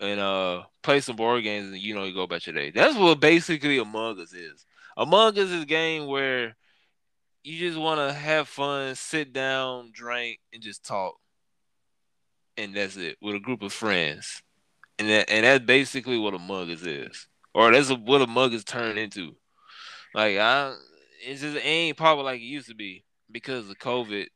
[0.00, 2.70] and uh play some board games, and you know you go about your day.
[2.70, 4.64] That's what basically Among Us is.
[4.96, 6.56] Among Us is a game where
[7.42, 11.14] you just want to have fun, sit down, drink, and just talk,
[12.56, 14.42] and that's it with a group of friends,
[14.98, 18.98] and that and that's basically what a Us is, or that's what Among Us turned
[18.98, 19.34] into.
[20.14, 20.74] Like I,
[21.26, 24.26] it's just it ain't probably like it used to be because of COVID,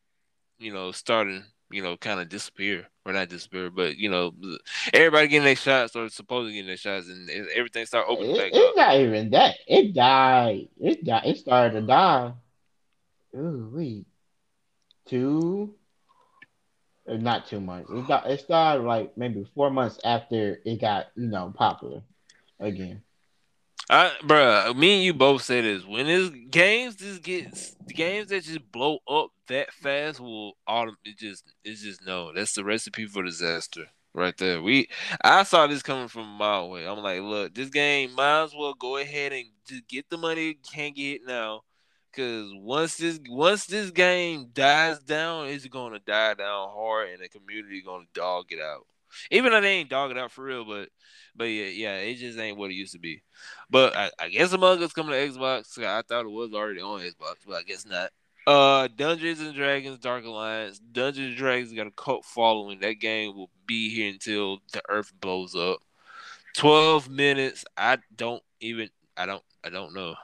[0.58, 1.44] you know, starting
[1.74, 4.32] you know, kind of disappear or not disappear, but you know,
[4.92, 8.50] everybody getting their shots or supposedly getting their shots, and everything start opening it, back
[8.52, 8.76] it's up.
[8.76, 9.56] not even that.
[9.66, 10.68] It died.
[10.80, 11.22] It died.
[11.26, 12.32] It started to die.
[13.36, 14.06] Ooh, wait,
[15.06, 15.74] two.
[17.06, 17.84] Not too much.
[17.90, 18.30] It got.
[18.30, 22.02] It started like maybe four months after it got you know popular
[22.58, 23.02] again.
[23.90, 25.84] I, bruh, me and you both say this.
[25.84, 30.96] When this games just gets the games that just blow up that fast will autom-
[31.04, 32.32] it just it's just no.
[32.32, 34.62] That's the recipe for disaster right there.
[34.62, 34.88] We
[35.22, 36.86] I saw this coming from a mile away.
[36.86, 40.46] I'm like, look, this game might as well go ahead and just get the money
[40.46, 41.62] you can't get now.
[42.16, 47.28] Cause once this once this game dies down, it's gonna die down hard and the
[47.28, 48.86] community gonna dog it out.
[49.30, 50.90] Even though they ain't dog it out for real, but
[51.34, 53.22] but yeah, yeah, it just ain't what it used to be.
[53.68, 55.76] But I, I guess Among Us coming to Xbox.
[55.78, 58.10] I thought it was already on Xbox, but I guess not.
[58.46, 60.78] Uh, Dungeons and Dragons Dark Alliance.
[60.78, 62.80] Dungeons and Dragons got a cult following.
[62.80, 65.80] That game will be here until the Earth blows up.
[66.54, 67.64] Twelve minutes.
[67.76, 68.90] I don't even.
[69.16, 69.42] I don't.
[69.64, 70.14] I don't know.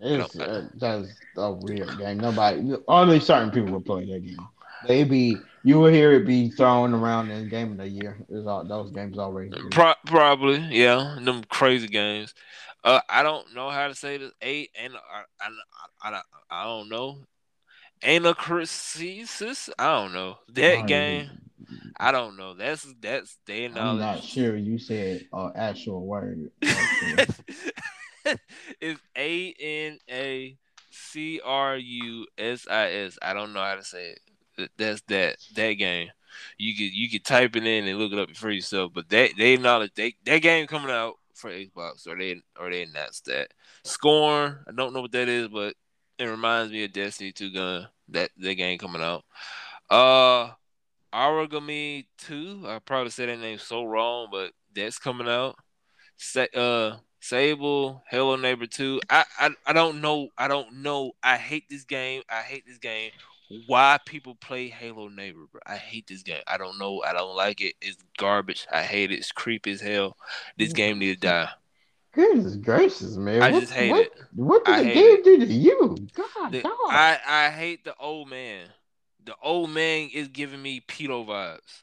[0.00, 2.18] It's, uh, that's a weird game.
[2.18, 2.74] Nobody.
[2.88, 4.48] Only certain people will play that game.
[4.88, 8.16] They be you will hear it be thrown around in game of the year.
[8.28, 9.50] Is all those games already?
[9.70, 11.18] Pro- probably, yeah.
[11.20, 12.34] Them crazy games.
[12.82, 14.32] Uh, I don't know how to say this.
[14.42, 15.22] Eight and I,
[16.02, 16.20] I, I,
[16.50, 17.18] I don't know.
[18.02, 19.70] Anacresis.
[19.78, 21.30] I don't know that game.
[21.96, 22.54] I don't know.
[22.54, 24.02] That's that's their knowledge.
[24.02, 24.56] I'm not sure.
[24.56, 26.50] You said an actual word.
[28.80, 30.56] it's A N A
[30.90, 33.18] C R U S I S.
[33.22, 34.20] I don't know how to say it
[34.76, 36.08] that's that that game.
[36.58, 38.92] You could you could type it in and look it up for yourself.
[38.94, 42.82] But they they acknowledge they that game coming out for Xbox or they or they
[42.82, 43.48] announced that.
[43.84, 45.74] Scorn, I don't know what that is, but
[46.18, 47.88] it reminds me of Destiny 2 gun.
[48.08, 49.24] That that game coming out.
[49.90, 50.50] Uh
[51.12, 55.56] Aragami 2, I probably said that name so wrong, but that's coming out.
[56.16, 59.00] Sa- uh Sable, Hello Neighbor 2.
[59.08, 60.28] I, I I don't know.
[60.36, 61.12] I don't know.
[61.22, 62.22] I hate this game.
[62.28, 63.12] I hate this game
[63.66, 65.60] why people play Halo Neighbor, bro.
[65.64, 66.42] I hate this game.
[66.46, 67.00] I don't know.
[67.02, 67.74] I don't like it.
[67.80, 68.66] It's garbage.
[68.72, 69.16] I hate it.
[69.16, 70.16] It's creepy as hell.
[70.58, 70.76] This mm.
[70.76, 71.48] game need to die.
[72.12, 73.40] Goodness gracious, man!
[73.40, 74.12] I what, just hate what, it.
[74.34, 75.24] What did I the game it.
[75.24, 75.96] do to you?
[76.12, 76.72] God, the, God.
[76.90, 78.66] I I hate the old man.
[79.24, 81.82] The old man is giving me pedo vibes.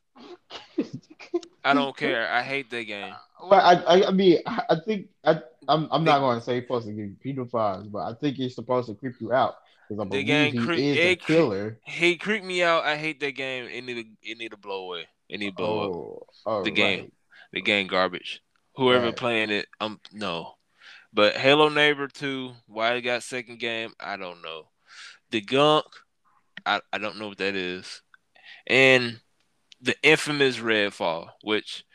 [1.63, 2.31] I don't care.
[2.31, 3.13] I hate that game.
[3.41, 6.87] Well, I I, I mean I think I I'm I'm not going to say supposed
[6.87, 9.55] to give you pedo vibes, but I think it's supposed to creep you out.
[9.87, 11.79] Because I the game he cre- is a killer.
[11.85, 12.83] He creeped me out.
[12.83, 13.65] I hate that game.
[13.65, 15.07] It need to it need to blow away.
[15.27, 16.63] It need to blow oh, up.
[16.63, 16.75] The right.
[16.75, 17.11] game,
[17.53, 18.41] the game garbage.
[18.75, 19.15] Whoever right.
[19.15, 20.53] playing it, um, no.
[21.11, 24.69] But Halo Neighbor 2, why it got second game, I don't know.
[25.31, 25.85] The Gunk,
[26.65, 28.01] I, I don't know what that is.
[28.67, 29.19] And
[29.81, 31.85] the infamous Redfall, which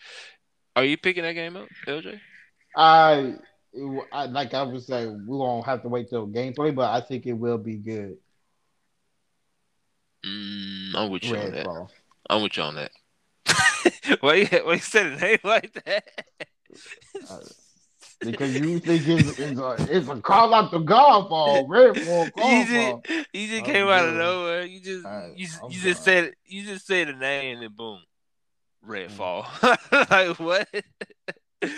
[0.77, 2.21] are you picking that game up, LJ?
[2.77, 3.35] I,
[4.13, 7.27] I like I was saying, we won't have to wait till gameplay, but I think
[7.27, 8.17] it will be good.
[10.27, 11.45] Mm, I'm with you Redfall.
[11.45, 11.91] on that.
[12.31, 12.91] I'm with you on that.
[14.21, 16.05] why you why you said a name like that?
[18.21, 22.31] Because you think it's, it's, a, it's a call out to golf or red for
[22.37, 24.65] You just, you just came out of nowhere.
[24.65, 28.01] You just right, you, you just said you just said the name and boom,
[28.87, 29.45] Redfall.
[29.45, 30.11] Mm.
[30.11, 30.69] like what?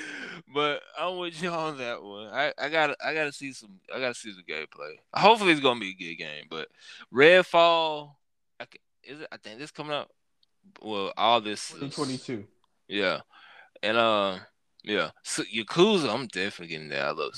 [0.54, 2.28] but I'm with you on that one.
[2.28, 4.94] I, I gotta I gotta see some I gotta see some gameplay.
[5.14, 6.44] Hopefully it's gonna be a good game.
[6.50, 6.68] But
[7.12, 8.12] Redfall,
[8.60, 8.64] I,
[9.04, 9.28] is it?
[9.30, 10.10] I think this coming up.
[10.82, 12.44] Well, all this 2022.
[12.88, 13.20] Yeah,
[13.82, 14.38] and uh,
[14.86, 17.06] yeah, so Yakuza, I'm definitely getting that.
[17.06, 17.34] I love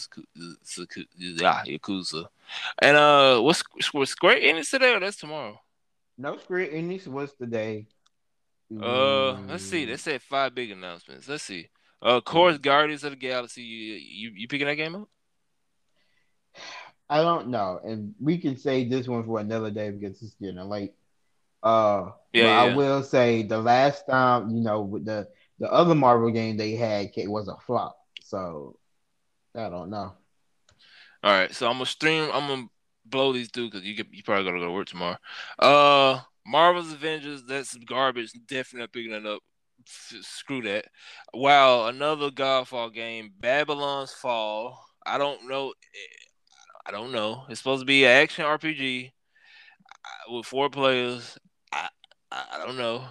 [1.16, 2.26] yeah, Yakuza.
[2.80, 5.58] And uh, what's what's Square Enix today or that's tomorrow?
[6.18, 7.86] No, Square Enix was today.
[8.70, 9.86] Uh, let's see.
[9.86, 11.26] They said five big announcements.
[11.26, 11.68] Let's see.
[12.02, 13.62] Uh, of course, Guardians of the Galaxy.
[13.62, 15.08] You you, you picking that game up?
[17.08, 20.60] I don't know, and we can say this one for another day because it's getting
[20.68, 20.92] late.
[21.62, 22.60] Uh, yeah, yeah.
[22.72, 26.72] I will say the last time you know with the the other Marvel game they
[26.72, 27.96] had was a flop.
[28.22, 28.76] So
[29.56, 30.12] I don't know.
[31.24, 32.30] All right, so I'm gonna stream.
[32.32, 32.66] I'm gonna
[33.04, 35.16] blow these through because you get you probably gotta go to work tomorrow.
[35.58, 37.42] Uh, Marvel's Avengers.
[37.44, 38.32] That's garbage.
[38.46, 39.40] Definitely not picking it up.
[39.86, 40.86] F- screw that.
[41.34, 43.32] Wow, another Godfall game.
[43.38, 44.84] Babylon's Fall.
[45.04, 45.72] I don't know.
[46.86, 47.44] I don't know.
[47.48, 51.36] It's supposed to be an action RPG uh, with four players.
[51.72, 51.88] I
[52.30, 53.04] I don't know.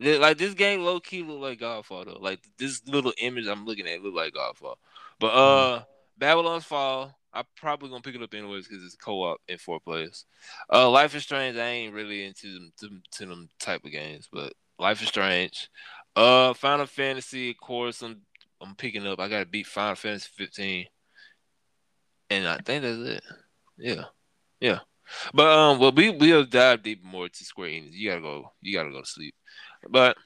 [0.00, 2.18] Like this game, low key look like Godfall though.
[2.20, 4.76] Like this little image I'm looking at look like Godfall.
[5.18, 5.78] But mm-hmm.
[5.78, 5.82] uh,
[6.16, 10.24] Babylon's Fall, I'm probably gonna pick it up anyways because it's co-op in four players.
[10.72, 12.88] Uh, Life is Strange, I ain't really into them to,
[13.18, 15.68] to them type of games, but Life is Strange.
[16.14, 18.22] Uh, Final Fantasy, of course, I'm
[18.60, 19.20] I'm picking up.
[19.20, 20.86] I gotta beat Final Fantasy 15,
[22.30, 23.22] and I think that's it.
[23.76, 24.04] Yeah,
[24.60, 24.78] yeah.
[25.32, 27.92] But um, well, we we'll dive deep more to Square Enix.
[27.92, 28.52] You gotta go.
[28.60, 29.34] You gotta go to sleep.
[29.88, 30.16] But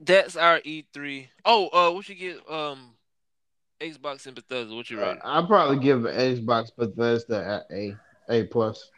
[0.00, 1.28] that's our E3.
[1.44, 2.50] Oh, uh, what you get?
[2.50, 2.94] Um,
[3.80, 4.74] Xbox and Bethesda.
[4.74, 5.18] What you uh, rate?
[5.18, 7.96] Uh, I'll probably give Xbox Bethesda a
[8.28, 8.90] A plus.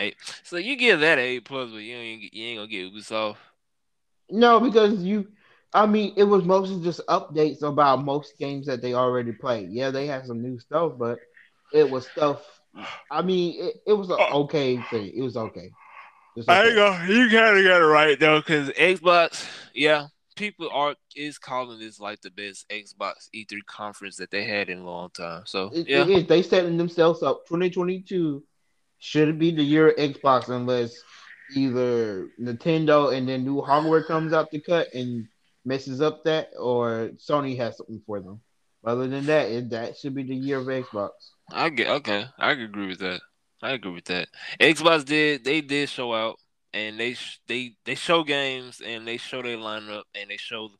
[0.00, 0.14] A.
[0.42, 3.36] So you give that A plus, but you ain't you ain't gonna get Ubisoft.
[4.30, 5.28] No, because you.
[5.74, 9.70] I mean, it was mostly just updates about most games that they already played.
[9.70, 11.18] Yeah, they had some new stuff, but
[11.72, 12.42] it was stuff.
[13.10, 14.42] I mean, it, it was an oh.
[14.44, 15.12] okay thing.
[15.14, 15.70] It was okay.
[16.48, 16.98] I go.
[17.08, 20.06] You kind of got it right though, because Xbox, yeah,
[20.36, 24.78] people are is calling this like the best Xbox E3 conference that they had in
[24.78, 25.42] a long time.
[25.46, 26.26] So it, yeah, it is.
[26.26, 27.46] They setting themselves up.
[27.46, 28.42] 2022
[28.98, 30.94] should be the year of Xbox, unless
[31.54, 35.28] either Nintendo and then new hardware comes out to cut and
[35.64, 38.40] messes up that, or Sony has something for them.
[38.84, 41.10] Other than that, it, that should be the year of Xbox.
[41.52, 42.24] I get okay.
[42.38, 43.20] I agree with that.
[43.62, 44.28] I agree with that.
[44.60, 46.38] Xbox did they did show out
[46.74, 47.16] and they
[47.46, 50.70] they they show games and they show their lineup and they show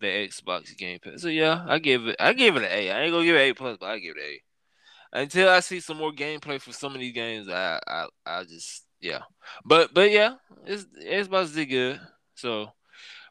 [0.00, 1.22] the Xbox Game Pass.
[1.22, 2.90] So yeah, I give it I give it an A.
[2.90, 5.20] I ain't gonna give it A plus, but I give it an A.
[5.22, 8.84] Until I see some more gameplay for some of these games, I I I just
[9.00, 9.22] yeah.
[9.64, 10.34] But but yeah,
[10.66, 12.00] it's Xbox did good.
[12.34, 12.72] So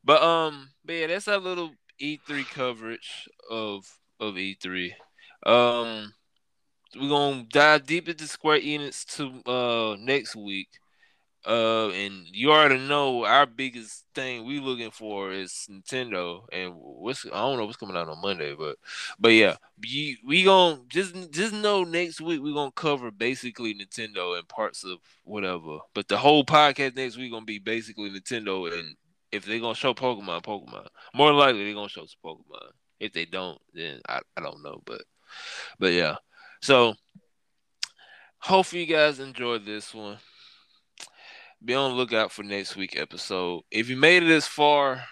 [0.04, 3.86] but um but yeah, that's our little E3 coverage of
[4.20, 4.96] of E3.
[5.46, 6.15] Um
[7.00, 10.70] we're gonna dive deep into Square Enix to uh next week.
[11.48, 17.24] Uh, and you already know our biggest thing we looking for is Nintendo, and what's
[17.24, 18.78] I don't know what's coming out on Monday, but
[19.20, 24.36] but yeah, we we gonna just just know next week we gonna cover basically Nintendo
[24.40, 25.78] and parts of whatever.
[25.94, 28.96] But the whole podcast next week gonna be basically Nintendo, and
[29.32, 32.72] if they're gonna show Pokemon, Pokemon, more likely they're gonna show some Pokemon.
[33.00, 35.04] If they don't, then I, I don't know, but
[35.78, 36.16] but yeah.
[36.66, 36.96] So
[38.40, 40.18] hopefully you guys enjoyed this one.
[41.64, 43.62] Be on the lookout for next week episode.
[43.70, 45.04] If you made it this far,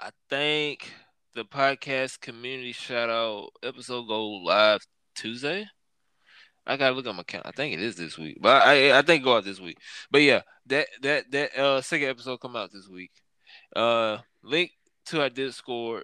[0.00, 0.92] I think
[1.36, 4.80] the podcast community shout out episode go live
[5.14, 5.64] Tuesday.
[6.66, 7.46] I gotta look at my count.
[7.46, 9.78] I think it is this week, but I I think go out this week.
[10.10, 13.12] But yeah, that that that uh second episode come out this week.
[13.76, 14.72] Uh, link
[15.06, 16.02] to our Discord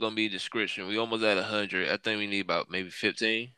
[0.00, 0.86] gonna be description.
[0.86, 1.88] We almost at hundred.
[1.88, 3.50] I think we need about maybe fifteen.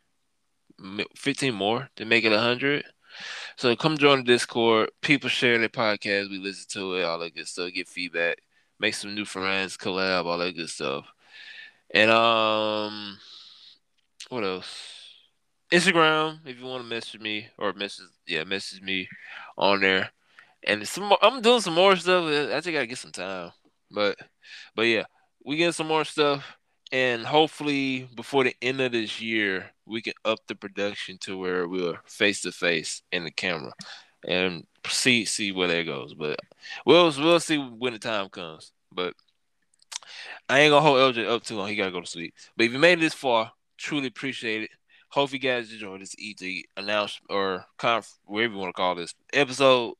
[1.15, 2.85] 15 more to make it 100.
[3.57, 4.89] So come join the Discord.
[5.01, 6.29] People share their podcast.
[6.29, 7.71] We listen to it, all that good stuff.
[7.73, 8.37] Get feedback,
[8.79, 11.05] make some new friends, collab, all that good stuff.
[11.91, 13.17] And um,
[14.29, 14.93] what else?
[15.71, 19.07] Instagram if you want to message me or message yeah message me
[19.57, 20.11] on there.
[20.65, 22.25] And some more, I'm doing some more stuff.
[22.25, 23.51] I think I gotta get some time,
[23.89, 24.15] but
[24.75, 25.05] but yeah,
[25.43, 26.57] we get some more stuff,
[26.91, 31.67] and hopefully before the end of this year, we can up the production to where
[31.67, 33.73] we're face to face in the camera,
[34.25, 36.13] and see see where that goes.
[36.13, 36.39] But
[36.85, 38.71] we'll we'll see when the time comes.
[38.91, 39.13] But
[40.49, 41.67] I ain't gonna hold LJ up too long.
[41.67, 42.33] He gotta go to sleep.
[42.55, 44.69] But if you made it this far, truly appreciate it.
[45.09, 49.13] Hope you guys enjoyed this E3 announcement or conf, whatever you want to call this
[49.31, 49.93] episode.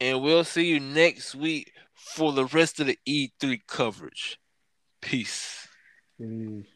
[0.00, 4.38] And we'll see you next week for the rest of the E3 coverage.
[5.00, 5.66] Peace.
[6.18, 6.66] Peace.